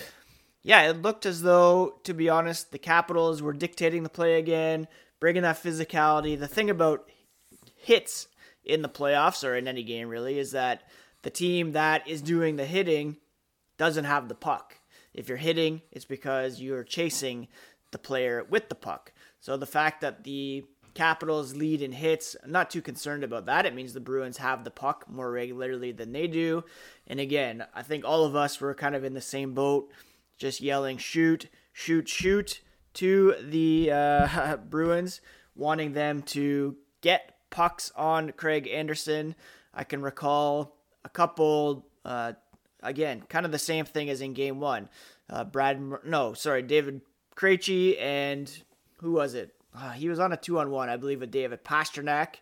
yeah, 0.62 0.88
it 0.88 1.02
looked 1.02 1.26
as 1.26 1.42
though, 1.42 2.00
to 2.04 2.14
be 2.14 2.30
honest, 2.30 2.72
the 2.72 2.78
Capitals 2.78 3.42
were 3.42 3.52
dictating 3.52 4.02
the 4.02 4.08
play 4.08 4.38
again, 4.38 4.88
bringing 5.20 5.42
that 5.42 5.62
physicality. 5.62 6.38
The 6.38 6.48
thing 6.48 6.70
about 6.70 7.08
hits 7.76 8.28
in 8.64 8.80
the 8.80 8.88
playoffs 8.88 9.46
or 9.46 9.54
in 9.54 9.68
any 9.68 9.82
game 9.82 10.08
really 10.08 10.38
is 10.38 10.52
that 10.52 10.82
the 11.24 11.30
team 11.30 11.72
that 11.72 12.06
is 12.06 12.22
doing 12.22 12.56
the 12.56 12.66
hitting 12.66 13.16
doesn't 13.78 14.04
have 14.04 14.28
the 14.28 14.34
puck. 14.34 14.78
If 15.12 15.28
you're 15.28 15.38
hitting, 15.38 15.82
it's 15.90 16.04
because 16.04 16.60
you're 16.60 16.84
chasing 16.84 17.48
the 17.92 17.98
player 17.98 18.44
with 18.48 18.68
the 18.68 18.74
puck. 18.74 19.12
So 19.40 19.56
the 19.56 19.66
fact 19.66 20.00
that 20.02 20.24
the 20.24 20.64
Capitals 20.94 21.56
lead 21.56 21.82
in 21.82 21.90
hits, 21.90 22.36
I'm 22.44 22.52
not 22.52 22.70
too 22.70 22.80
concerned 22.80 23.24
about 23.24 23.46
that. 23.46 23.66
It 23.66 23.74
means 23.74 23.92
the 23.92 24.00
Bruins 24.00 24.36
have 24.36 24.62
the 24.62 24.70
puck 24.70 25.06
more 25.08 25.30
regularly 25.30 25.90
than 25.90 26.12
they 26.12 26.28
do. 26.28 26.62
And 27.08 27.18
again, 27.18 27.66
I 27.74 27.82
think 27.82 28.04
all 28.04 28.24
of 28.24 28.36
us 28.36 28.60
were 28.60 28.74
kind 28.74 28.94
of 28.94 29.02
in 29.02 29.14
the 29.14 29.20
same 29.20 29.54
boat, 29.54 29.90
just 30.38 30.60
yelling 30.60 30.98
shoot, 30.98 31.48
shoot, 31.72 32.08
shoot 32.08 32.60
to 32.94 33.34
the 33.42 33.90
uh, 33.90 34.56
Bruins, 34.70 35.20
wanting 35.56 35.94
them 35.94 36.22
to 36.22 36.76
get 37.00 37.38
pucks 37.50 37.90
on 37.96 38.30
Craig 38.30 38.68
Anderson. 38.68 39.34
I 39.74 39.82
can 39.82 40.00
recall 40.00 40.73
a 41.04 41.08
couple, 41.08 41.86
uh, 42.04 42.32
again, 42.82 43.22
kind 43.28 43.46
of 43.46 43.52
the 43.52 43.58
same 43.58 43.84
thing 43.84 44.10
as 44.10 44.20
in 44.20 44.32
game 44.32 44.60
one. 44.60 44.88
Uh, 45.28 45.44
Brad, 45.44 45.80
no, 46.04 46.34
sorry, 46.34 46.62
David 46.62 47.00
Krejci 47.36 48.00
and 48.00 48.50
who 48.98 49.12
was 49.12 49.34
it? 49.34 49.54
Uh, 49.76 49.90
he 49.90 50.08
was 50.08 50.20
on 50.20 50.32
a 50.32 50.36
two 50.36 50.58
on 50.58 50.70
one, 50.70 50.88
I 50.88 50.96
believe, 50.96 51.20
with 51.20 51.30
David 51.30 51.64
Pastrnak, 51.64 52.36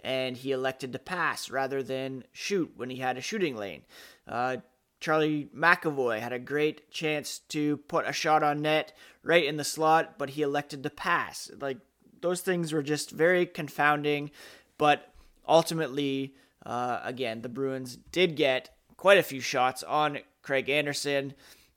and 0.00 0.36
he 0.36 0.52
elected 0.52 0.92
to 0.92 0.98
pass 0.98 1.50
rather 1.50 1.82
than 1.82 2.24
shoot 2.32 2.72
when 2.76 2.90
he 2.90 2.96
had 2.96 3.18
a 3.18 3.22
shooting 3.22 3.56
lane. 3.56 3.82
Uh, 4.26 4.58
Charlie 5.00 5.48
McAvoy 5.54 6.20
had 6.20 6.32
a 6.32 6.38
great 6.38 6.90
chance 6.90 7.38
to 7.50 7.76
put 7.76 8.08
a 8.08 8.12
shot 8.12 8.42
on 8.42 8.62
net 8.62 8.96
right 9.22 9.44
in 9.44 9.56
the 9.56 9.64
slot, 9.64 10.18
but 10.18 10.30
he 10.30 10.42
elected 10.42 10.82
to 10.82 10.90
pass. 10.90 11.50
Like 11.60 11.78
those 12.20 12.40
things 12.40 12.72
were 12.72 12.82
just 12.82 13.10
very 13.10 13.46
confounding. 13.46 14.30
But 14.76 15.12
ultimately, 15.46 16.34
uh, 16.68 17.00
again, 17.02 17.40
the 17.40 17.48
Bruins 17.48 17.96
did 17.96 18.36
get 18.36 18.68
quite 18.98 19.16
a 19.16 19.22
few 19.22 19.40
shots 19.40 19.82
on 19.82 20.18
Craig 20.42 20.68
Anderson. 20.68 21.32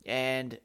And 0.06 0.60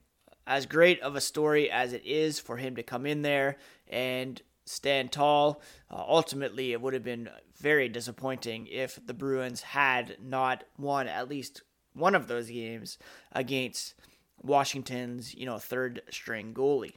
as 0.46 0.66
great 0.66 1.00
of 1.00 1.14
a 1.14 1.20
story 1.20 1.70
as 1.70 1.92
it 1.92 2.04
is 2.04 2.40
for 2.40 2.56
him 2.56 2.74
to 2.74 2.82
come 2.82 3.06
in 3.06 3.22
there 3.22 3.56
and 3.88 4.42
stand 4.64 5.12
tall, 5.12 5.62
uh, 5.90 6.02
ultimately 6.08 6.72
it 6.72 6.80
would 6.80 6.92
have 6.92 7.04
been 7.04 7.30
very 7.56 7.88
disappointing 7.88 8.66
if 8.66 8.98
the 9.06 9.14
Bruins 9.14 9.62
had 9.62 10.16
not 10.20 10.64
won 10.76 11.06
at 11.06 11.28
least 11.28 11.62
one 11.92 12.16
of 12.16 12.26
those 12.26 12.50
games 12.50 12.98
against 13.30 13.94
Washington's, 14.42 15.36
you 15.36 15.46
know, 15.46 15.58
third 15.58 16.02
string 16.10 16.52
goalie. 16.52 16.96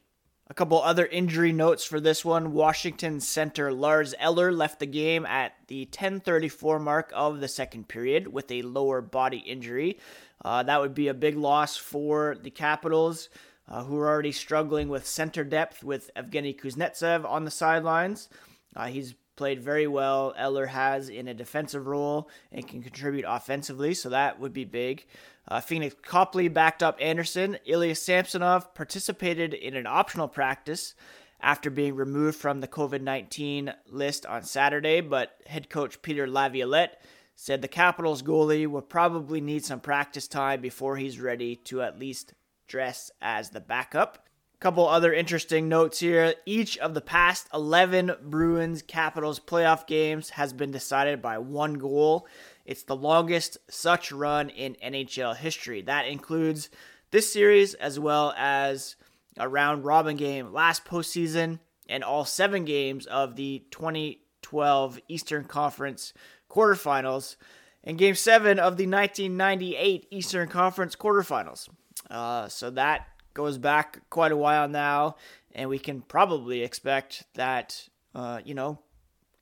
A 0.51 0.55
couple 0.55 0.81
other 0.81 1.05
injury 1.05 1.51
notes 1.51 1.85
for 1.85 1.99
this 1.99 2.25
one. 2.25 2.53
Washington 2.53 3.19
center 3.19 3.71
Lars 3.71 4.15
Eller 4.17 4.51
left 4.51 4.79
the 4.79 4.87
game 4.87 5.23
at 5.27 5.53
the 5.67 5.85
10:34 5.85 6.79
mark 6.79 7.11
of 7.13 7.39
the 7.39 7.47
second 7.47 7.87
period 7.87 8.33
with 8.33 8.49
a 8.49 8.63
lower 8.63 8.99
body 8.99 9.37
injury. 9.37 9.99
Uh, 10.43 10.63
that 10.63 10.81
would 10.81 10.95
be 10.95 11.07
a 11.07 11.13
big 11.13 11.37
loss 11.37 11.77
for 11.77 12.35
the 12.41 12.49
Capitals, 12.49 13.29
uh, 13.67 13.83
who 13.83 13.99
are 13.99 14.07
already 14.07 14.31
struggling 14.31 14.89
with 14.89 15.05
center 15.05 15.43
depth 15.43 15.83
with 15.83 16.09
Evgeny 16.15 16.59
Kuznetsov 16.59 17.25
on 17.25 17.45
the 17.45 17.51
sidelines. 17.51 18.27
Uh, 18.75 18.87
he's 18.87 19.13
played 19.39 19.63
very 19.63 19.87
well. 19.87 20.33
Eller 20.37 20.65
has 20.65 21.07
in 21.07 21.29
a 21.29 21.33
defensive 21.33 21.87
role 21.87 22.29
and 22.51 22.67
can 22.67 22.83
contribute 22.83 23.23
offensively, 23.25 23.93
so 23.93 24.09
that 24.09 24.37
would 24.37 24.51
be 24.51 24.65
big. 24.65 25.05
Uh, 25.47 25.61
Pheonix 25.61 25.93
Copley 26.01 26.49
backed 26.49 26.83
up 26.83 26.97
Anderson. 26.99 27.57
Ilya 27.65 27.95
Samsonov 27.95 28.75
participated 28.75 29.53
in 29.53 29.77
an 29.77 29.87
optional 29.87 30.27
practice 30.27 30.93
after 31.39 31.69
being 31.69 31.95
removed 31.95 32.37
from 32.37 32.59
the 32.59 32.67
COVID 32.67 32.99
19 32.99 33.73
list 33.87 34.25
on 34.25 34.43
Saturday, 34.43 34.99
but 34.99 35.37
head 35.47 35.69
coach 35.69 36.01
Peter 36.01 36.27
Laviolette 36.27 37.01
said 37.33 37.61
the 37.61 37.69
Capitals 37.69 38.21
goalie 38.21 38.67
will 38.67 38.81
probably 38.81 39.39
need 39.39 39.63
some 39.63 39.79
practice 39.79 40.27
time 40.27 40.59
before 40.59 40.97
he's 40.97 41.17
ready 41.17 41.55
to 41.55 41.81
at 41.81 41.97
least 41.97 42.33
dress 42.67 43.09
as 43.21 43.51
the 43.51 43.61
backup. 43.61 44.27
Couple 44.59 44.89
other 44.89 45.13
interesting 45.13 45.69
notes 45.69 46.01
here. 46.01 46.33
Each 46.45 46.77
of 46.79 46.93
the 46.93 46.99
past 46.99 47.47
11 47.53 48.11
Bruins 48.23 48.81
Capitals 48.81 49.39
playoff 49.39 49.87
games 49.87 50.31
has 50.31 50.51
been 50.51 50.69
decided 50.69 51.21
by 51.21 51.37
one 51.37 51.75
goal. 51.75 52.27
It's 52.65 52.83
the 52.83 52.95
longest 52.95 53.57
such 53.69 54.11
run 54.11 54.49
in 54.49 54.75
NHL 54.83 55.37
history. 55.37 55.81
That 55.83 56.07
includes 56.07 56.69
this 57.11 57.31
series 57.31 57.73
as 57.73 58.01
well 58.01 58.33
as 58.37 58.97
a 59.37 59.47
round 59.47 59.85
robin 59.85 60.17
game 60.17 60.51
last 60.51 60.83
postseason 60.83 61.59
and 61.87 62.03
all 62.03 62.25
seven 62.25 62.65
games 62.65 63.05
of 63.05 63.37
the 63.37 63.63
2012 63.71 64.99
Eastern 65.07 65.45
Conference 65.45 66.13
quarterfinals 66.49 67.37
and 67.81 67.97
game 67.97 68.15
seven 68.15 68.59
of 68.59 68.75
the 68.75 68.87
1998 68.87 70.07
Eastern 70.11 70.49
Conference 70.49 70.97
quarterfinals. 70.97 71.69
Uh, 72.11 72.49
so 72.49 72.69
that 72.71 73.07
goes 73.39 73.57
back 73.57 74.01
quite 74.09 74.33
a 74.33 74.37
while 74.37 74.67
now, 74.67 75.15
and 75.55 75.69
we 75.69 75.79
can 75.79 76.01
probably 76.01 76.61
expect 76.61 77.23
that, 77.35 77.87
uh, 78.13 78.41
you 78.43 78.53
know, 78.53 78.77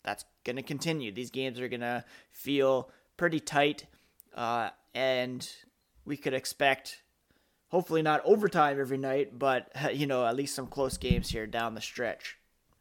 that's 0.04 0.24
going 0.44 0.58
to 0.58 0.62
continue. 0.62 1.12
These 1.12 1.32
games 1.32 1.60
are 1.60 1.68
going 1.68 1.82
to 1.82 2.06
feel 2.30 2.92
pretty 3.18 3.39
tight, 3.39 3.88
uh, 4.36 4.70
and 4.94 5.50
we 6.06 6.16
could 6.16 6.36
expect, 6.36 7.01
hopefully 7.70 8.04
not 8.04 8.22
overtime 8.24 8.80
every 8.80 9.00
night, 9.00 9.39
but, 9.39 9.72
you 9.94 10.06
know, 10.06 10.27
at 10.27 10.36
least 10.36 10.54
some 10.54 10.68
close 10.68 10.98
games 10.98 11.32
here 11.32 11.48
down 11.48 11.74
the 11.74 11.82
stretch. 11.82 12.38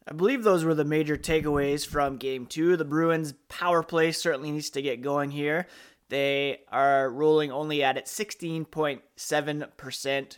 I 0.07 0.13
believe 0.13 0.43
those 0.43 0.63
were 0.63 0.75
the 0.75 0.85
major 0.85 1.17
takeaways 1.17 1.83
from 1.83 2.17
game 2.17 2.45
two. 2.45 2.77
The 2.77 2.85
Bruins' 2.85 3.33
power 3.49 3.81
play 3.81 4.11
certainly 4.11 4.51
needs 4.51 4.69
to 4.69 4.83
get 4.83 5.01
going 5.01 5.31
here. 5.31 5.65
They 6.09 6.59
are 6.71 7.09
rolling 7.09 7.51
only 7.51 7.83
at 7.83 7.97
its 7.97 8.17
16.7% 8.17 10.37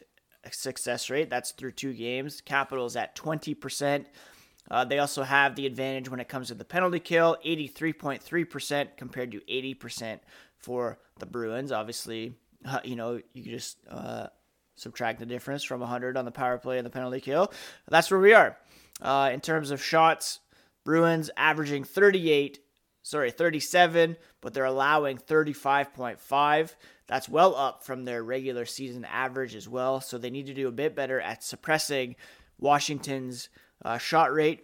success 0.51 1.09
rate. 1.09 1.29
That's 1.29 1.51
through 1.51 1.73
two 1.73 1.93
games. 1.93 2.41
Capitals 2.41 2.95
at 2.95 3.15
20%. 3.15 4.05
Uh, 4.71 4.85
they 4.85 4.99
also 4.99 5.23
have 5.23 5.55
the 5.55 5.65
advantage 5.65 6.09
when 6.09 6.19
it 6.19 6.27
comes 6.29 6.49
to 6.49 6.53
the 6.53 6.65
penalty 6.65 6.99
kill, 6.99 7.37
83.3% 7.45 8.97
compared 8.97 9.31
to 9.31 9.39
80% 9.41 10.19
for 10.57 10.99
the 11.17 11.25
Bruins. 11.25 11.71
Obviously, 11.71 12.33
uh, 12.65 12.79
you 12.83 12.95
know, 12.95 13.19
you 13.33 13.43
just 13.43 13.77
uh, 13.89 14.27
subtract 14.75 15.19
the 15.19 15.25
difference 15.25 15.63
from 15.63 15.79
100 15.79 16.17
on 16.17 16.25
the 16.25 16.31
power 16.31 16.57
play 16.57 16.77
and 16.77 16.85
the 16.85 16.91
penalty 16.91 17.19
kill. 17.19 17.51
That's 17.87 18.11
where 18.11 18.19
we 18.19 18.33
are. 18.33 18.57
Uh, 19.01 19.31
in 19.33 19.41
terms 19.41 19.71
of 19.71 19.83
shots, 19.83 20.39
Bruins 20.83 21.29
averaging 21.35 21.83
38, 21.83 22.59
sorry, 23.01 23.31
37, 23.31 24.17
but 24.41 24.53
they're 24.53 24.65
allowing 24.65 25.17
35.5. 25.17 26.75
That's 27.07 27.29
well 27.29 27.55
up 27.55 27.83
from 27.83 28.05
their 28.05 28.23
regular 28.23 28.65
season 28.65 29.05
average 29.05 29.55
as 29.55 29.67
well. 29.67 30.01
So 30.01 30.17
they 30.17 30.29
need 30.29 30.47
to 30.47 30.53
do 30.53 30.67
a 30.67 30.71
bit 30.71 30.95
better 30.95 31.19
at 31.19 31.43
suppressing 31.43 32.15
Washington's 32.59 33.49
uh, 33.83 33.97
shot 33.97 34.33
rate. 34.33 34.63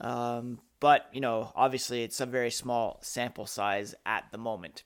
Um, 0.00 0.60
but, 0.80 1.06
you 1.12 1.20
know, 1.20 1.52
obviously 1.54 2.02
it's 2.02 2.20
a 2.20 2.26
very 2.26 2.50
small 2.50 2.98
sample 3.02 3.46
size 3.46 3.94
at 4.04 4.24
the 4.30 4.38
moment. 4.38 4.84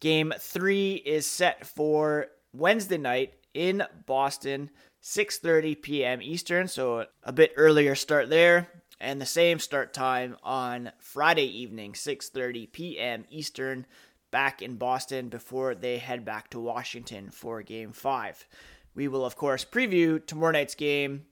Game 0.00 0.32
three 0.38 0.94
is 0.94 1.26
set 1.26 1.66
for 1.66 2.28
Wednesday 2.52 2.98
night 2.98 3.34
in 3.54 3.82
Boston, 4.06 4.70
6:30 5.02 5.82
p.m. 5.82 6.22
Eastern, 6.22 6.68
so 6.68 7.06
a 7.24 7.32
bit 7.32 7.52
earlier 7.56 7.94
start 7.94 8.30
there, 8.30 8.68
and 9.00 9.20
the 9.20 9.26
same 9.26 9.58
start 9.58 9.92
time 9.92 10.36
on 10.42 10.92
Friday 10.98 11.46
evening, 11.46 11.92
6:30 11.92 12.72
p.m. 12.72 13.24
Eastern 13.30 13.86
back 14.30 14.60
in 14.60 14.76
Boston 14.76 15.28
before 15.28 15.74
they 15.74 15.98
head 15.98 16.24
back 16.24 16.50
to 16.50 16.60
Washington 16.60 17.30
for 17.30 17.62
game 17.62 17.92
five. 17.92 18.46
We 18.94 19.08
will, 19.08 19.24
of 19.24 19.36
course, 19.36 19.64
preview 19.64 20.24
tomorrow 20.24 20.52
night's 20.52 20.74
game 20.74 21.26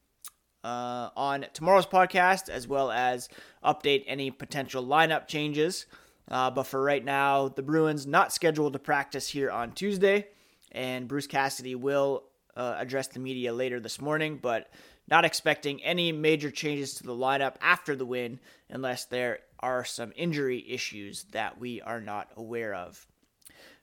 uh, 0.62 1.10
on 1.16 1.46
tomorrow's 1.52 1.86
podcast, 1.86 2.48
as 2.48 2.66
well 2.68 2.90
as 2.90 3.28
update 3.64 4.04
any 4.06 4.30
potential 4.30 4.84
lineup 4.84 5.26
changes. 5.26 5.86
Uh, 6.28 6.50
but 6.50 6.64
for 6.64 6.82
right 6.82 7.04
now, 7.04 7.48
the 7.48 7.62
Bruins 7.62 8.06
not 8.06 8.32
scheduled 8.32 8.72
to 8.72 8.78
practice 8.78 9.28
here 9.28 9.50
on 9.50 9.72
Tuesday, 9.72 10.26
and 10.72 11.06
Bruce 11.06 11.26
Cassidy 11.26 11.74
will 11.74 12.24
uh, 12.56 12.76
address 12.78 13.06
the 13.08 13.20
media 13.20 13.52
later 13.52 13.78
this 13.78 14.00
morning, 14.00 14.38
but 14.40 14.68
not 15.08 15.24
expecting 15.24 15.82
any 15.82 16.12
major 16.12 16.50
changes 16.50 16.94
to 16.94 17.04
the 17.04 17.14
lineup 17.14 17.54
after 17.60 17.94
the 17.94 18.06
win 18.06 18.40
unless 18.68 19.04
there 19.04 19.40
are 19.60 19.84
some 19.84 20.12
injury 20.16 20.64
issues 20.68 21.24
that 21.32 21.58
we 21.58 21.80
are 21.80 22.00
not 22.00 22.30
aware 22.36 22.74
of. 22.74 23.06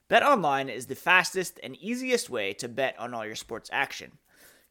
Bet 0.07 0.23
online 0.23 0.69
is 0.69 0.87
the 0.87 0.95
fastest 0.95 1.59
and 1.63 1.75
easiest 1.77 2.29
way 2.29 2.53
to 2.53 2.67
bet 2.67 2.95
on 2.99 3.13
all 3.13 3.25
your 3.25 3.35
sports 3.35 3.69
action. 3.73 4.11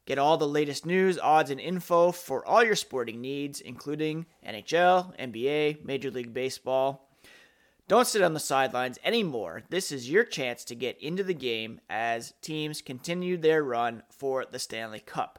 Get 0.05 0.19
all 0.19 0.37
the 0.37 0.49
latest 0.49 0.85
news, 0.85 1.19
odds, 1.19 1.51
and 1.51 1.61
info 1.61 2.12
for 2.12 2.45
all 2.45 2.65
your 2.65 2.77
sporting 2.77 3.21
needs, 3.21 3.61
including 3.61 4.27
NHL, 4.47 5.17
NBA, 5.19 5.85
Major 5.85 6.11
League 6.11 6.35
Baseball. 6.35 7.09
Don't 7.88 8.07
sit 8.07 8.23
on 8.23 8.35
the 8.35 8.41
sidelines 8.41 8.99
anymore. 9.05 9.62
This 9.69 9.93
is 9.93 10.11
your 10.11 10.25
chance 10.25 10.65
to 10.65 10.75
get 10.75 11.01
into 11.01 11.23
the 11.23 11.35
game 11.35 11.81
as 11.88 12.35
teams 12.41 12.83
continue 12.83 13.37
their 13.37 13.62
run 13.62 14.03
for 14.11 14.45
the 14.45 14.59
Stanley 14.59 15.01
Cup. 15.01 15.38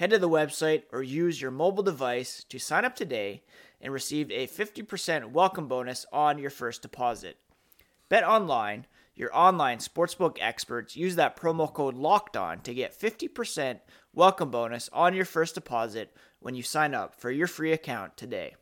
Head 0.00 0.08
to 0.12 0.18
the 0.18 0.30
website 0.30 0.84
or 0.92 1.02
use 1.02 1.42
your 1.42 1.50
mobile 1.50 1.82
device 1.82 2.42
to 2.44 2.58
sign 2.58 2.86
up 2.86 2.96
today 2.96 3.42
and 3.82 3.92
receive 3.92 4.30
a 4.30 4.46
50% 4.46 5.32
welcome 5.32 5.68
bonus 5.68 6.06
on 6.10 6.38
your 6.38 6.48
first 6.48 6.80
deposit. 6.80 7.36
Bet 8.08 8.24
online, 8.24 8.86
your 9.14 9.28
online 9.36 9.76
sportsbook 9.76 10.38
experts 10.40 10.96
use 10.96 11.16
that 11.16 11.36
promo 11.36 11.70
code 11.70 11.96
locked 11.96 12.34
on 12.34 12.60
to 12.62 12.72
get 12.72 12.98
50% 12.98 13.80
welcome 14.14 14.50
bonus 14.50 14.88
on 14.90 15.12
your 15.12 15.26
first 15.26 15.54
deposit 15.54 16.16
when 16.38 16.54
you 16.54 16.62
sign 16.62 16.94
up 16.94 17.14
for 17.14 17.30
your 17.30 17.46
free 17.46 17.72
account 17.72 18.16
today. 18.16 18.54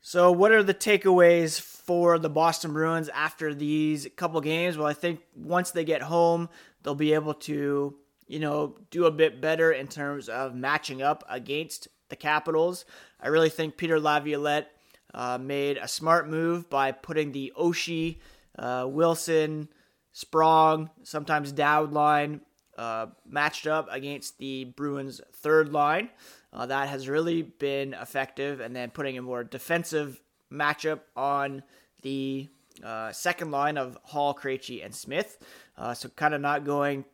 So, 0.00 0.32
what 0.32 0.50
are 0.50 0.62
the 0.62 0.72
takeaways 0.72 1.60
for 1.60 2.18
the 2.18 2.30
Boston 2.30 2.72
Bruins 2.72 3.10
after 3.10 3.52
these 3.52 4.08
couple 4.16 4.40
games? 4.40 4.78
Well, 4.78 4.86
I 4.86 4.94
think 4.94 5.20
once 5.36 5.72
they 5.72 5.84
get 5.84 6.00
home, 6.00 6.48
they'll 6.82 6.94
be 6.94 7.12
able 7.12 7.34
to, 7.34 7.96
you 8.30 8.38
know, 8.38 8.76
do 8.90 9.06
a 9.06 9.10
bit 9.10 9.40
better 9.40 9.72
in 9.72 9.88
terms 9.88 10.28
of 10.28 10.54
matching 10.54 11.02
up 11.02 11.24
against 11.28 11.88
the 12.10 12.16
Capitals. 12.16 12.84
I 13.20 13.26
really 13.26 13.48
think 13.48 13.76
Peter 13.76 13.98
Laviolette 13.98 14.70
uh, 15.12 15.36
made 15.36 15.78
a 15.78 15.88
smart 15.88 16.28
move 16.28 16.70
by 16.70 16.92
putting 16.92 17.32
the 17.32 17.52
Oshie, 17.58 18.18
uh, 18.56 18.86
Wilson, 18.88 19.68
Sprong, 20.12 20.90
sometimes 21.02 21.50
Dowd 21.50 21.92
line 21.92 22.40
uh, 22.78 23.06
matched 23.26 23.66
up 23.66 23.88
against 23.90 24.38
the 24.38 24.64
Bruins' 24.64 25.20
third 25.34 25.72
line. 25.72 26.08
Uh, 26.52 26.66
that 26.66 26.88
has 26.88 27.08
really 27.08 27.42
been 27.42 27.94
effective. 27.94 28.60
And 28.60 28.74
then 28.76 28.90
putting 28.90 29.18
a 29.18 29.22
more 29.22 29.42
defensive 29.42 30.20
matchup 30.52 31.00
on 31.16 31.64
the 32.02 32.48
uh, 32.84 33.10
second 33.10 33.50
line 33.50 33.76
of 33.76 33.98
Hall, 34.04 34.34
Krejci, 34.34 34.84
and 34.84 34.94
Smith. 34.94 35.38
Uh, 35.76 35.94
so 35.94 36.08
kind 36.10 36.32
of 36.32 36.40
not 36.40 36.64
going 36.64 37.04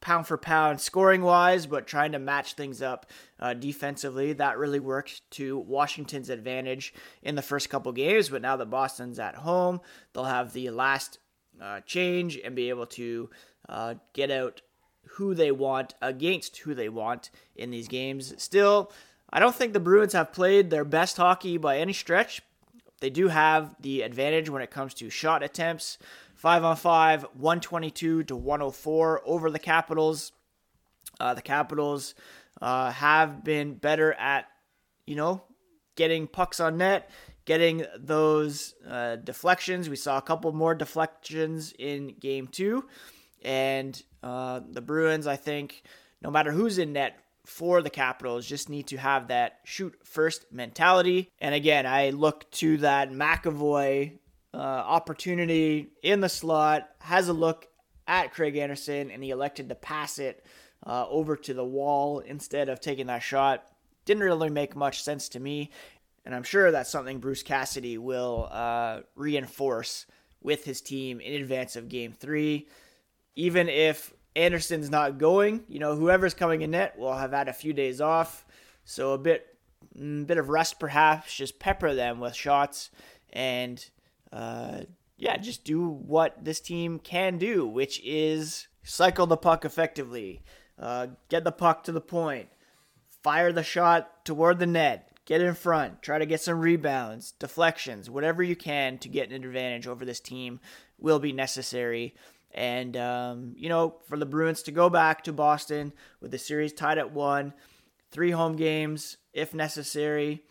pound 0.00 0.26
for 0.26 0.36
pound 0.36 0.80
scoring 0.80 1.22
wise, 1.22 1.66
but 1.66 1.86
trying 1.86 2.12
to 2.12 2.18
match 2.18 2.54
things 2.54 2.82
up 2.82 3.06
uh, 3.40 3.54
defensively. 3.54 4.32
That 4.32 4.58
really 4.58 4.80
worked 4.80 5.28
to 5.32 5.58
Washington's 5.58 6.30
advantage 6.30 6.94
in 7.22 7.34
the 7.34 7.42
first 7.42 7.70
couple 7.70 7.92
games. 7.92 8.28
But 8.28 8.42
now 8.42 8.56
that 8.56 8.66
Boston's 8.66 9.18
at 9.18 9.36
home, 9.36 9.80
they'll 10.12 10.24
have 10.24 10.52
the 10.52 10.70
last 10.70 11.18
uh, 11.60 11.80
change 11.80 12.38
and 12.44 12.54
be 12.54 12.68
able 12.68 12.86
to 12.86 13.30
uh, 13.68 13.94
get 14.12 14.30
out 14.30 14.60
who 15.10 15.34
they 15.34 15.50
want 15.50 15.94
against 16.02 16.58
who 16.58 16.74
they 16.74 16.88
want 16.88 17.30
in 17.54 17.70
these 17.70 17.88
games. 17.88 18.34
Still, 18.42 18.92
I 19.30 19.40
don't 19.40 19.54
think 19.54 19.72
the 19.72 19.80
Bruins 19.80 20.12
have 20.12 20.32
played 20.32 20.70
their 20.70 20.84
best 20.84 21.16
hockey 21.16 21.56
by 21.56 21.78
any 21.78 21.92
stretch. 21.92 22.42
They 23.00 23.10
do 23.10 23.28
have 23.28 23.74
the 23.80 24.02
advantage 24.02 24.48
when 24.48 24.62
it 24.62 24.70
comes 24.70 24.94
to 24.94 25.10
shot 25.10 25.42
attempts. 25.42 25.98
5 26.36 26.64
on 26.64 26.76
5, 26.76 27.22
122 27.34 28.24
to 28.24 28.36
104 28.36 29.22
over 29.24 29.50
the 29.50 29.58
Capitals. 29.58 30.32
Uh, 31.18 31.34
the 31.34 31.42
Capitals 31.42 32.14
uh, 32.60 32.90
have 32.90 33.42
been 33.42 33.74
better 33.74 34.12
at, 34.12 34.46
you 35.06 35.16
know, 35.16 35.42
getting 35.96 36.26
pucks 36.26 36.60
on 36.60 36.76
net, 36.76 37.10
getting 37.46 37.86
those 37.98 38.74
uh, 38.88 39.16
deflections. 39.16 39.88
We 39.88 39.96
saw 39.96 40.18
a 40.18 40.22
couple 40.22 40.52
more 40.52 40.74
deflections 40.74 41.72
in 41.78 42.14
game 42.20 42.48
two. 42.48 42.84
And 43.42 44.00
uh, 44.22 44.60
the 44.70 44.82
Bruins, 44.82 45.26
I 45.26 45.36
think, 45.36 45.82
no 46.20 46.30
matter 46.30 46.52
who's 46.52 46.78
in 46.78 46.92
net 46.92 47.18
for 47.46 47.80
the 47.80 47.90
Capitals 47.90 48.44
just 48.44 48.68
need 48.68 48.88
to 48.88 48.96
have 48.96 49.28
that 49.28 49.60
shoot 49.64 49.94
first 50.04 50.52
mentality. 50.52 51.30
And 51.38 51.54
again, 51.54 51.86
I 51.86 52.10
look 52.10 52.50
to 52.52 52.76
that 52.78 53.10
McAvoy 53.10 54.18
uh, 54.56 54.58
opportunity 54.58 55.88
in 56.02 56.20
the 56.20 56.28
slot, 56.28 56.88
has 57.00 57.28
a 57.28 57.32
look 57.32 57.68
at 58.06 58.32
Craig 58.32 58.56
Anderson, 58.56 59.10
and 59.10 59.22
he 59.22 59.30
elected 59.30 59.68
to 59.68 59.74
pass 59.74 60.18
it 60.18 60.44
uh, 60.86 61.06
over 61.08 61.36
to 61.36 61.52
the 61.52 61.64
wall 61.64 62.20
instead 62.20 62.68
of 62.68 62.80
taking 62.80 63.08
that 63.08 63.22
shot. 63.22 63.64
Didn't 64.06 64.22
really 64.22 64.50
make 64.50 64.74
much 64.74 65.02
sense 65.02 65.28
to 65.30 65.40
me. 65.40 65.70
And 66.24 66.34
I'm 66.34 66.42
sure 66.42 66.70
that's 66.70 66.90
something 66.90 67.18
Bruce 67.18 67.42
Cassidy 67.42 67.98
will 67.98 68.48
uh, 68.50 69.00
reinforce 69.14 70.06
with 70.42 70.64
his 70.64 70.80
team 70.80 71.20
in 71.20 71.40
advance 71.42 71.76
of 71.76 71.88
game 71.88 72.12
three. 72.12 72.68
Even 73.34 73.68
if 73.68 74.12
Anderson's 74.34 74.90
not 74.90 75.18
going, 75.18 75.64
you 75.68 75.78
know, 75.78 75.94
whoever's 75.96 76.34
coming 76.34 76.62
in 76.62 76.70
net 76.70 76.98
will 76.98 77.14
have 77.14 77.32
had 77.32 77.48
a 77.48 77.52
few 77.52 77.72
days 77.72 78.00
off. 78.00 78.46
So 78.84 79.12
a 79.12 79.18
bit, 79.18 79.46
mm, 79.96 80.26
bit 80.26 80.38
of 80.38 80.48
rest 80.48 80.80
perhaps, 80.80 81.34
just 81.34 81.58
pepper 81.58 81.94
them 81.94 82.20
with 82.20 82.34
shots 82.34 82.90
and, 83.32 83.84
uh, 84.36 84.82
yeah, 85.16 85.38
just 85.38 85.64
do 85.64 85.88
what 85.88 86.44
this 86.44 86.60
team 86.60 86.98
can 86.98 87.38
do, 87.38 87.66
which 87.66 88.02
is 88.04 88.68
cycle 88.82 89.26
the 89.26 89.36
puck 89.36 89.64
effectively, 89.64 90.42
uh, 90.78 91.06
get 91.30 91.42
the 91.42 91.52
puck 91.52 91.84
to 91.84 91.92
the 91.92 92.02
point, 92.02 92.48
fire 93.22 93.50
the 93.50 93.62
shot 93.62 94.26
toward 94.26 94.58
the 94.58 94.66
net, 94.66 95.10
get 95.24 95.40
in 95.40 95.54
front, 95.54 96.02
try 96.02 96.18
to 96.18 96.26
get 96.26 96.42
some 96.42 96.60
rebounds, 96.60 97.32
deflections, 97.32 98.10
whatever 98.10 98.42
you 98.42 98.54
can 98.54 98.98
to 98.98 99.08
get 99.08 99.30
an 99.30 99.42
advantage 99.42 99.86
over 99.86 100.04
this 100.04 100.20
team 100.20 100.60
will 100.98 101.18
be 101.18 101.32
necessary. 101.32 102.14
And, 102.52 102.94
um, 102.96 103.54
you 103.56 103.70
know, 103.70 103.96
for 104.06 104.18
the 104.18 104.26
Bruins 104.26 104.62
to 104.64 104.70
go 104.70 104.90
back 104.90 105.24
to 105.24 105.32
Boston 105.32 105.94
with 106.20 106.30
the 106.30 106.38
series 106.38 106.74
tied 106.74 106.98
at 106.98 107.12
one, 107.12 107.54
three 108.10 108.32
home 108.32 108.56
games 108.56 109.16
if 109.32 109.54
necessary, 109.54 110.42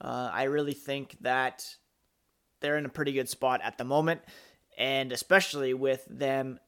uh, 0.00 0.30
I 0.32 0.44
really 0.44 0.74
think 0.74 1.16
that 1.20 1.76
they're 2.64 2.78
in 2.78 2.86
a 2.86 2.88
pretty 2.88 3.12
good 3.12 3.28
spot 3.28 3.60
at 3.62 3.78
the 3.78 3.84
moment. 3.84 4.22
And 4.76 5.12
especially 5.12 5.74
with 5.74 6.04
them, 6.10 6.58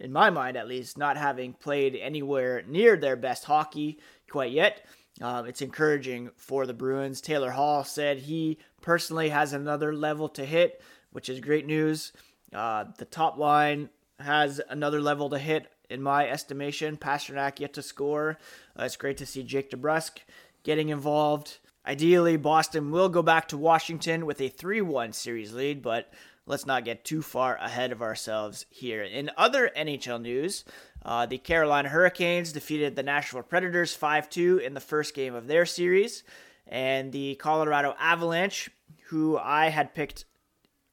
in 0.00 0.12
my 0.12 0.30
mind 0.30 0.56
at 0.56 0.68
least, 0.68 0.98
not 0.98 1.16
having 1.16 1.52
played 1.54 1.96
anywhere 1.96 2.62
near 2.66 2.96
their 2.96 3.16
best 3.16 3.44
hockey 3.44 4.00
quite 4.30 4.52
yet. 4.52 4.84
Um, 5.20 5.46
it's 5.46 5.62
encouraging 5.62 6.30
for 6.36 6.66
the 6.66 6.74
Bruins. 6.74 7.20
Taylor 7.20 7.50
Hall 7.50 7.84
said 7.84 8.18
he 8.18 8.58
personally 8.82 9.30
has 9.30 9.52
another 9.52 9.94
level 9.94 10.28
to 10.30 10.44
hit, 10.44 10.82
which 11.10 11.28
is 11.28 11.40
great 11.40 11.66
news. 11.66 12.12
Uh, 12.52 12.84
the 12.98 13.04
top 13.04 13.38
line 13.38 13.88
has 14.20 14.60
another 14.68 15.00
level 15.00 15.30
to 15.30 15.38
hit, 15.38 15.68
in 15.90 16.02
my 16.02 16.28
estimation. 16.28 16.96
Pastrnak 16.96 17.60
yet 17.60 17.74
to 17.74 17.82
score. 17.82 18.38
Uh, 18.78 18.84
it's 18.84 18.96
great 18.96 19.16
to 19.18 19.26
see 19.26 19.42
Jake 19.42 19.70
DeBrusk 19.70 20.18
getting 20.62 20.90
involved. 20.90 21.58
Ideally, 21.88 22.36
Boston 22.36 22.90
will 22.90 23.08
go 23.08 23.22
back 23.22 23.48
to 23.48 23.56
Washington 23.56 24.26
with 24.26 24.42
a 24.42 24.50
3 24.50 24.82
1 24.82 25.14
series 25.14 25.54
lead, 25.54 25.80
but 25.80 26.12
let's 26.44 26.66
not 26.66 26.84
get 26.84 27.02
too 27.02 27.22
far 27.22 27.56
ahead 27.56 27.92
of 27.92 28.02
ourselves 28.02 28.66
here. 28.68 29.02
In 29.02 29.30
other 29.38 29.70
NHL 29.74 30.20
news, 30.20 30.66
uh, 31.02 31.24
the 31.24 31.38
Carolina 31.38 31.88
Hurricanes 31.88 32.52
defeated 32.52 32.94
the 32.94 33.02
Nashville 33.02 33.42
Predators 33.42 33.94
5 33.94 34.28
2 34.28 34.58
in 34.58 34.74
the 34.74 34.80
first 34.80 35.14
game 35.14 35.34
of 35.34 35.46
their 35.46 35.64
series. 35.64 36.24
And 36.66 37.10
the 37.10 37.36
Colorado 37.36 37.94
Avalanche, 37.98 38.68
who 39.06 39.38
I 39.38 39.70
had 39.70 39.94
picked 39.94 40.26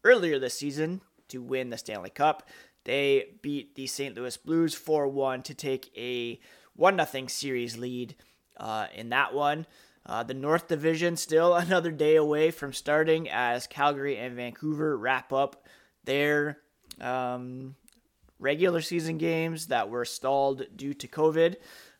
earlier 0.05 0.39
this 0.39 0.53
season 0.53 1.01
to 1.27 1.41
win 1.41 1.71
the 1.71 1.77
Stanley 1.77 2.10
Cup, 2.10 2.47
they 2.86 3.31
beat 3.41 3.75
the 3.75 3.88
St. 3.88 4.15
Louis 4.15 4.38
Blues 4.38 4.73
4 4.75 5.10
1 5.10 5.43
to 5.43 5.53
take 5.53 5.91
a 5.97 6.39
1 6.77 7.05
0 7.05 7.27
series 7.27 7.77
lead 7.77 8.15
uh, 8.55 8.88
in 8.95 9.10
that 9.10 9.34
one. 9.34 9.65
Uh, 10.05 10.23
the 10.23 10.33
North 10.33 10.67
Division 10.67 11.15
still 11.15 11.55
another 11.55 11.91
day 11.91 12.15
away 12.15 12.51
from 12.51 12.73
starting 12.73 13.29
as 13.29 13.67
Calgary 13.67 14.17
and 14.17 14.35
Vancouver 14.35 14.97
wrap 14.97 15.33
up 15.33 15.65
their 16.03 16.59
um, 17.01 17.75
regular 18.39 18.81
season 18.81 19.17
games 19.17 19.67
that 19.67 19.89
were 19.89 20.05
stalled 20.05 20.65
due 20.75 20.93
to 20.93 21.07
COVID. 21.07 21.55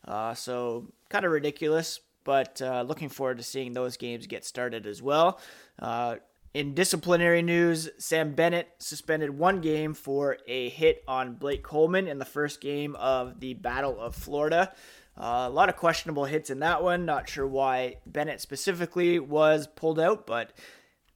Uh, 0.07 0.33
so 0.33 0.91
kind 1.09 1.25
of 1.25 1.31
ridiculous, 1.31 1.99
but 2.23 2.61
uh, 2.61 2.83
looking 2.83 3.09
forward 3.09 3.37
to 3.37 3.43
seeing 3.43 3.73
those 3.73 3.97
games 3.97 4.27
get 4.27 4.45
started 4.45 4.85
as 4.85 5.01
well. 5.01 5.39
Uh, 5.79 6.17
in 6.53 6.73
disciplinary 6.73 7.41
news, 7.41 7.89
Sam 7.97 8.33
Bennett 8.33 8.69
suspended 8.79 9.29
one 9.37 9.59
game 9.59 9.93
for 9.93 10.37
a 10.47 10.69
hit 10.69 11.03
on 11.05 11.33
Blake 11.33 11.63
Coleman 11.63 12.07
in 12.07 12.17
the 12.17 12.23
first 12.23 12.61
game 12.61 12.95
of 12.95 13.41
the 13.41 13.55
Battle 13.55 13.99
of 13.99 14.15
Florida. 14.15 14.71
Uh, 15.17 15.45
a 15.47 15.49
lot 15.49 15.69
of 15.69 15.78
questionable 15.78 16.25
hits 16.25 16.49
in 16.49 16.60
that 16.60 16.84
one. 16.84 17.06
Not 17.06 17.30
sure 17.30 17.47
why 17.47 17.97
Bennett 18.06 18.41
specifically 18.41 19.17
was 19.19 19.67
pulled 19.67 19.99
out, 19.99 20.28
but 20.28 20.51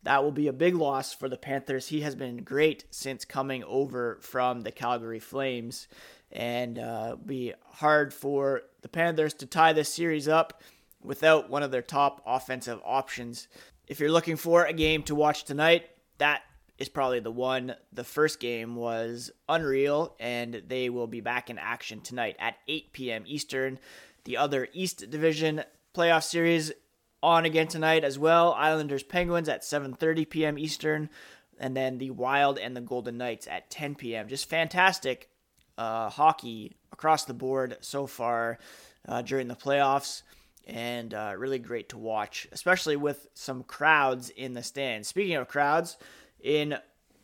that 0.03 0.23
will 0.23 0.31
be 0.31 0.47
a 0.47 0.53
big 0.53 0.75
loss 0.75 1.13
for 1.13 1.27
the 1.27 1.37
Panthers. 1.37 1.87
He 1.87 2.01
has 2.01 2.15
been 2.15 2.43
great 2.43 2.85
since 2.91 3.25
coming 3.25 3.63
over 3.65 4.17
from 4.21 4.61
the 4.61 4.71
Calgary 4.71 5.19
Flames, 5.19 5.87
and 6.31 6.79
uh, 6.79 7.17
be 7.25 7.53
hard 7.73 8.13
for 8.13 8.61
the 8.81 8.89
Panthers 8.89 9.33
to 9.35 9.45
tie 9.45 9.73
this 9.73 9.93
series 9.93 10.27
up 10.27 10.61
without 11.01 11.49
one 11.49 11.63
of 11.63 11.71
their 11.71 11.81
top 11.81 12.21
offensive 12.25 12.79
options. 12.85 13.47
If 13.87 13.99
you're 13.99 14.11
looking 14.11 14.37
for 14.37 14.65
a 14.65 14.73
game 14.73 15.03
to 15.03 15.15
watch 15.15 15.43
tonight, 15.43 15.89
that 16.19 16.43
is 16.79 16.89
probably 16.89 17.19
the 17.19 17.31
one. 17.31 17.75
The 17.91 18.03
first 18.03 18.39
game 18.39 18.75
was 18.75 19.31
unreal, 19.47 20.15
and 20.19 20.63
they 20.67 20.89
will 20.89 21.07
be 21.07 21.21
back 21.21 21.49
in 21.49 21.57
action 21.57 22.01
tonight 22.01 22.37
at 22.39 22.55
8 22.67 22.93
p.m. 22.93 23.23
Eastern. 23.27 23.79
The 24.23 24.37
other 24.37 24.67
East 24.73 25.09
Division 25.09 25.63
playoff 25.93 26.23
series 26.23 26.71
on 27.21 27.45
again 27.45 27.67
tonight 27.67 28.03
as 28.03 28.17
well. 28.17 28.53
Islanders 28.53 29.03
Penguins 29.03 29.49
at 29.49 29.63
7:30 29.63 30.29
p.m. 30.29 30.57
Eastern, 30.57 31.09
and 31.59 31.75
then 31.75 31.97
the 31.97 32.11
Wild 32.11 32.57
and 32.57 32.75
the 32.75 32.81
Golden 32.81 33.17
Knights 33.17 33.47
at 33.47 33.69
10 33.69 33.95
p.m. 33.95 34.27
Just 34.27 34.49
fantastic 34.49 35.29
uh, 35.77 36.09
hockey 36.09 36.77
across 36.93 37.25
the 37.25 37.33
board 37.33 37.77
so 37.81 38.07
far 38.07 38.57
uh, 39.07 39.21
during 39.21 39.47
the 39.47 39.55
playoffs, 39.55 40.21
and 40.65 41.13
uh, 41.13 41.33
really 41.37 41.59
great 41.59 41.89
to 41.89 41.97
watch, 41.97 42.47
especially 42.53 42.95
with 42.95 43.27
some 43.33 43.63
crowds 43.63 44.29
in 44.29 44.53
the 44.53 44.63
stands. 44.63 45.07
Speaking 45.07 45.35
of 45.35 45.47
crowds, 45.47 45.97
in 46.41 46.77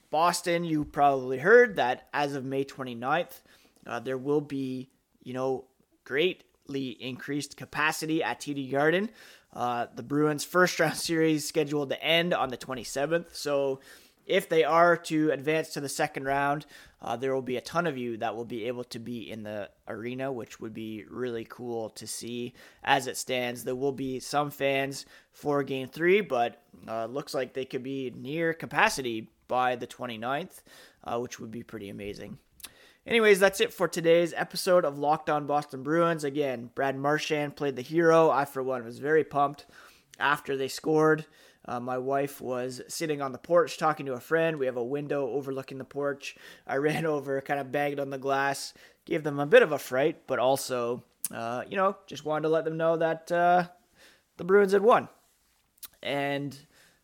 Boston, 0.10 0.64
you 0.64 0.86
probably 0.86 1.38
heard 1.38 1.76
that 1.76 2.08
as 2.14 2.36
of 2.36 2.46
May 2.46 2.64
29th, 2.64 3.42
uh, 3.86 4.00
there 4.00 4.18
will 4.18 4.42
be, 4.42 4.90
you 5.24 5.34
know, 5.34 5.66
greatly 6.04 6.90
increased 6.90 7.58
capacity 7.58 8.24
at 8.24 8.40
TD 8.40 8.72
Garden. 8.72 9.10
Uh, 9.54 9.88
the 9.96 10.04
Bruins' 10.04 10.44
first 10.44 10.80
round 10.80 10.96
series 10.98 11.48
scheduled 11.48 11.90
to 11.90 12.04
end 12.04 12.34
on 12.34 12.50
the 12.50 12.58
27th. 12.58 13.36
So, 13.36 13.80
if 14.26 14.50
they 14.50 14.64
are 14.64 14.98
to 14.98 15.32
advance 15.32 15.70
to 15.70 15.82
the 15.82 15.90
second 15.90 16.26
round, 16.26 16.66
uh, 17.02 17.16
there 17.16 17.34
will 17.34 17.42
be 17.42 17.58
a 17.58 17.62
ton 17.62 17.86
of 17.86 17.98
you 17.98 18.18
that 18.18 18.36
will 18.36 18.46
be 18.46 18.66
able 18.66 18.84
to 18.86 19.00
be 19.00 19.30
in 19.30 19.44
the 19.44 19.70
arena, 19.88 20.32
which 20.32 20.60
would 20.60 20.74
be 20.74 21.06
really 21.10 21.46
cool 21.48 21.90
to 21.92 22.08
see 22.08 22.54
as 22.84 23.08
it 23.08 23.18
stands. 23.18 23.64
There 23.64 23.76
will 23.76 23.92
be 23.92 24.20
some 24.20 24.50
fans 24.50 25.06
for 25.32 25.62
game 25.64 25.88
three, 25.88 26.22
but 26.22 26.64
uh, 26.88 27.06
looks 27.06 27.34
like 27.34 27.54
they 27.54 27.66
could 27.66 27.84
be 27.84 28.12
near 28.16 28.54
capacity 28.54 29.30
by 29.48 29.76
the 29.76 29.88
29th, 29.88 30.62
uh, 31.04 31.20
which 31.20 31.40
would 31.40 31.52
be 31.52 31.64
pretty 31.64 31.90
amazing. 31.90 32.40
Anyways, 33.06 33.40
that's 33.40 33.62
it 33.62 33.72
for 33.72 33.88
today's 33.88 34.34
episode 34.36 34.84
of 34.84 34.98
Locked 34.98 35.30
On 35.30 35.46
Boston 35.46 35.84
Bruins. 35.84 36.24
Again, 36.24 36.72
Brad 36.74 36.98
Marchand 36.98 37.56
played 37.56 37.76
the 37.76 37.84
hero. 37.84 38.32
I, 38.32 38.46
for 38.46 38.64
one, 38.64 38.84
was 38.84 38.98
very 38.98 39.24
pumped 39.24 39.68
after 40.20 40.58
they 40.58 40.68
scored. 40.68 41.28
Uh, 41.68 41.80
my 41.80 41.98
wife 41.98 42.42
was 42.42 42.82
sitting 42.88 43.22
on 43.22 43.32
the 43.32 43.38
porch 43.38 43.78
talking 43.78 44.06
to 44.06 44.14
a 44.14 44.20
friend. 44.20 44.58
We 44.58 44.68
have 44.68 44.78
a 44.78 44.84
window 44.84 45.30
overlooking 45.30 45.78
the 45.78 45.84
porch. 45.84 46.36
I 46.68 46.76
ran 46.78 47.06
over, 47.06 47.42
kind 47.42 47.60
of 47.60 47.72
banged 47.72 48.00
on 48.00 48.10
the 48.10 48.18
glass, 48.18 48.74
gave 49.06 49.24
them 49.24 49.40
a 49.40 49.46
bit 49.46 49.64
of 49.64 49.72
a 49.72 49.80
fright, 49.80 50.28
but 50.28 50.40
also, 50.40 51.04
uh, 51.34 51.64
you 51.68 51.78
know, 51.78 51.98
just 52.08 52.26
wanted 52.26 52.44
to 52.44 52.50
let 52.50 52.66
them 52.66 52.78
know 52.78 52.98
that 52.98 53.32
uh, 53.32 53.66
the 54.38 54.44
Bruins 54.44 54.74
had 54.74 54.84
won. 54.84 55.10
And 56.04 56.58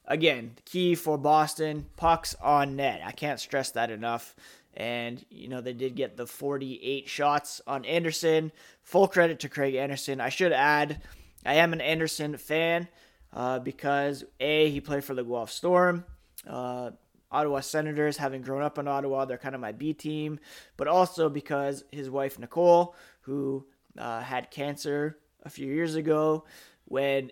again, 0.05 0.57
key 0.65 0.95
for 0.95 1.17
Boston 1.17 1.87
pucks 1.95 2.35
on 2.41 2.75
net. 2.75 3.01
I 3.03 3.11
can't 3.11 3.39
stress 3.39 3.71
that 3.71 3.89
enough. 3.89 4.35
And, 4.73 5.23
you 5.29 5.49
know, 5.49 5.59
they 5.59 5.73
did 5.73 5.95
get 5.95 6.15
the 6.15 6.27
48 6.27 7.09
shots 7.09 7.61
on 7.67 7.83
Anderson. 7.83 8.51
Full 8.83 9.07
credit 9.07 9.39
to 9.41 9.49
Craig 9.49 9.75
Anderson. 9.75 10.21
I 10.21 10.29
should 10.29 10.53
add, 10.53 11.01
I 11.45 11.55
am 11.55 11.73
an 11.73 11.81
Anderson 11.81 12.37
fan 12.37 12.87
uh, 13.33 13.59
because, 13.59 14.23
A, 14.39 14.69
he 14.69 14.81
played 14.81 15.03
for 15.03 15.13
the 15.13 15.23
Guelph 15.23 15.51
Storm. 15.51 16.05
Uh, 16.47 16.91
Ottawa 17.31 17.61
Senators, 17.61 18.17
having 18.17 18.41
grown 18.41 18.61
up 18.61 18.77
in 18.77 18.87
Ottawa, 18.87 19.25
they're 19.25 19.37
kind 19.37 19.55
of 19.55 19.61
my 19.61 19.71
B 19.71 19.93
team. 19.93 20.39
But 20.75 20.87
also 20.87 21.29
because 21.29 21.83
his 21.91 22.09
wife, 22.09 22.37
Nicole, 22.37 22.95
who 23.21 23.65
uh, 23.97 24.21
had 24.21 24.51
cancer 24.51 25.17
a 25.43 25.49
few 25.49 25.71
years 25.71 25.95
ago, 25.95 26.45
when 26.85 27.31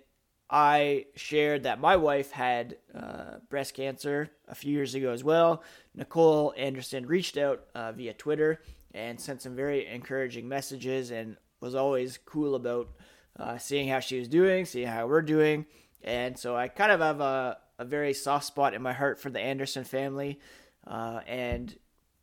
I 0.50 1.06
shared 1.16 1.64
that 1.64 1.80
my 1.80 1.96
wife 1.96 2.32
had 2.32 2.78
uh, 2.96 3.38
breast 3.50 3.76
cancer 3.76 4.32
a 4.48 4.56
few 4.56 4.74
years 4.74 4.96
ago 4.96 5.12
as 5.12 5.24
well. 5.24 5.64
Nicole 5.94 6.54
Anderson 6.58 7.06
reached 7.06 7.38
out 7.38 7.66
uh, 7.76 7.92
via 7.92 8.14
Twitter 8.14 8.62
and 8.94 9.20
sent 9.20 9.44
some 9.44 9.56
very 9.56 9.86
encouraging 9.86 10.48
messages 10.50 11.12
and 11.12 11.38
was 11.62 11.76
always 11.76 12.18
cool 12.26 12.56
about 12.56 12.90
uh, 13.38 13.58
seeing 13.60 13.88
how 13.88 14.00
she 14.00 14.18
was 14.18 14.28
doing, 14.28 14.66
seeing 14.66 14.88
how 14.88 15.06
we're 15.06 15.22
doing. 15.22 15.68
And 16.04 16.38
so 16.38 16.56
I 16.56 16.68
kind 16.68 16.92
of 16.92 17.00
have 17.00 17.22
a, 17.22 17.58
a 17.78 17.86
very 17.86 18.14
soft 18.14 18.46
spot 18.46 18.74
in 18.74 18.82
my 18.82 18.94
heart 18.94 19.20
for 19.20 19.30
the 19.30 19.40
Anderson 19.40 19.84
family. 19.84 20.40
Uh, 20.88 21.22
and, 21.28 21.78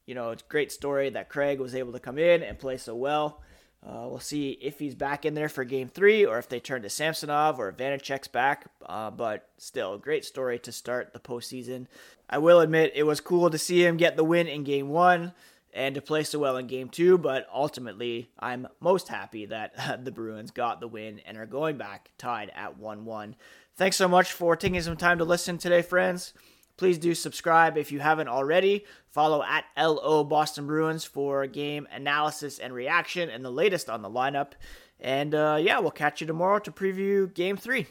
you 0.06 0.14
know, 0.14 0.30
it's 0.30 0.42
a 0.42 0.50
great 0.50 0.72
story 0.72 1.10
that 1.10 1.28
Craig 1.28 1.60
was 1.60 1.74
able 1.74 1.92
to 1.92 2.00
come 2.00 2.18
in 2.18 2.42
and 2.42 2.58
play 2.58 2.76
so 2.76 2.94
well. 2.94 3.42
Uh, 3.86 4.06
we'll 4.08 4.18
see 4.18 4.50
if 4.60 4.78
he's 4.78 4.96
back 4.96 5.24
in 5.24 5.34
there 5.34 5.48
for 5.48 5.62
game 5.62 5.88
three 5.88 6.26
or 6.26 6.38
if 6.38 6.48
they 6.48 6.58
turn 6.58 6.82
to 6.82 6.90
Samsonov 6.90 7.60
or 7.60 7.70
Vanecek's 7.70 8.26
back. 8.26 8.66
Uh, 8.84 9.10
but 9.10 9.48
still, 9.58 9.96
great 9.98 10.24
story 10.24 10.58
to 10.60 10.72
start 10.72 11.12
the 11.12 11.20
postseason. 11.20 11.86
I 12.28 12.38
will 12.38 12.60
admit 12.60 12.92
it 12.96 13.04
was 13.04 13.20
cool 13.20 13.48
to 13.50 13.58
see 13.58 13.84
him 13.84 13.96
get 13.96 14.16
the 14.16 14.24
win 14.24 14.48
in 14.48 14.64
game 14.64 14.88
one 14.88 15.32
and 15.76 15.94
to 15.94 16.00
play 16.00 16.24
so 16.24 16.38
well 16.38 16.56
in 16.56 16.66
game 16.66 16.88
two, 16.88 17.18
but 17.18 17.46
ultimately, 17.54 18.30
I'm 18.40 18.66
most 18.80 19.08
happy 19.08 19.46
that 19.46 19.74
the 20.04 20.10
Bruins 20.10 20.50
got 20.50 20.80
the 20.80 20.88
win 20.88 21.20
and 21.26 21.36
are 21.36 21.46
going 21.46 21.76
back 21.76 22.10
tied 22.18 22.50
at 22.56 22.78
1 22.78 23.04
1. 23.04 23.36
Thanks 23.76 23.98
so 23.98 24.08
much 24.08 24.32
for 24.32 24.56
taking 24.56 24.80
some 24.80 24.96
time 24.96 25.18
to 25.18 25.24
listen 25.24 25.58
today, 25.58 25.82
friends. 25.82 26.32
Please 26.78 26.96
do 26.96 27.14
subscribe 27.14 27.76
if 27.76 27.92
you 27.92 28.00
haven't 28.00 28.28
already. 28.28 28.86
Follow 29.10 29.42
at 29.42 29.64
LO 29.76 30.24
Boston 30.24 30.66
Bruins 30.66 31.04
for 31.04 31.46
game 31.46 31.86
analysis 31.92 32.58
and 32.58 32.72
reaction 32.72 33.28
and 33.28 33.44
the 33.44 33.50
latest 33.50 33.90
on 33.90 34.00
the 34.00 34.08
lineup. 34.08 34.52
And 34.98 35.34
uh, 35.34 35.58
yeah, 35.60 35.78
we'll 35.78 35.90
catch 35.90 36.22
you 36.22 36.26
tomorrow 36.26 36.58
to 36.60 36.72
preview 36.72 37.32
game 37.32 37.58
three. 37.58 37.86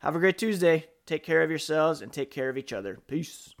Have 0.00 0.16
a 0.16 0.18
great 0.18 0.38
Tuesday. 0.38 0.86
Take 1.06 1.22
care 1.22 1.42
of 1.42 1.50
yourselves 1.50 2.02
and 2.02 2.12
take 2.12 2.32
care 2.32 2.48
of 2.48 2.58
each 2.58 2.72
other. 2.72 2.98
Peace. 3.06 3.54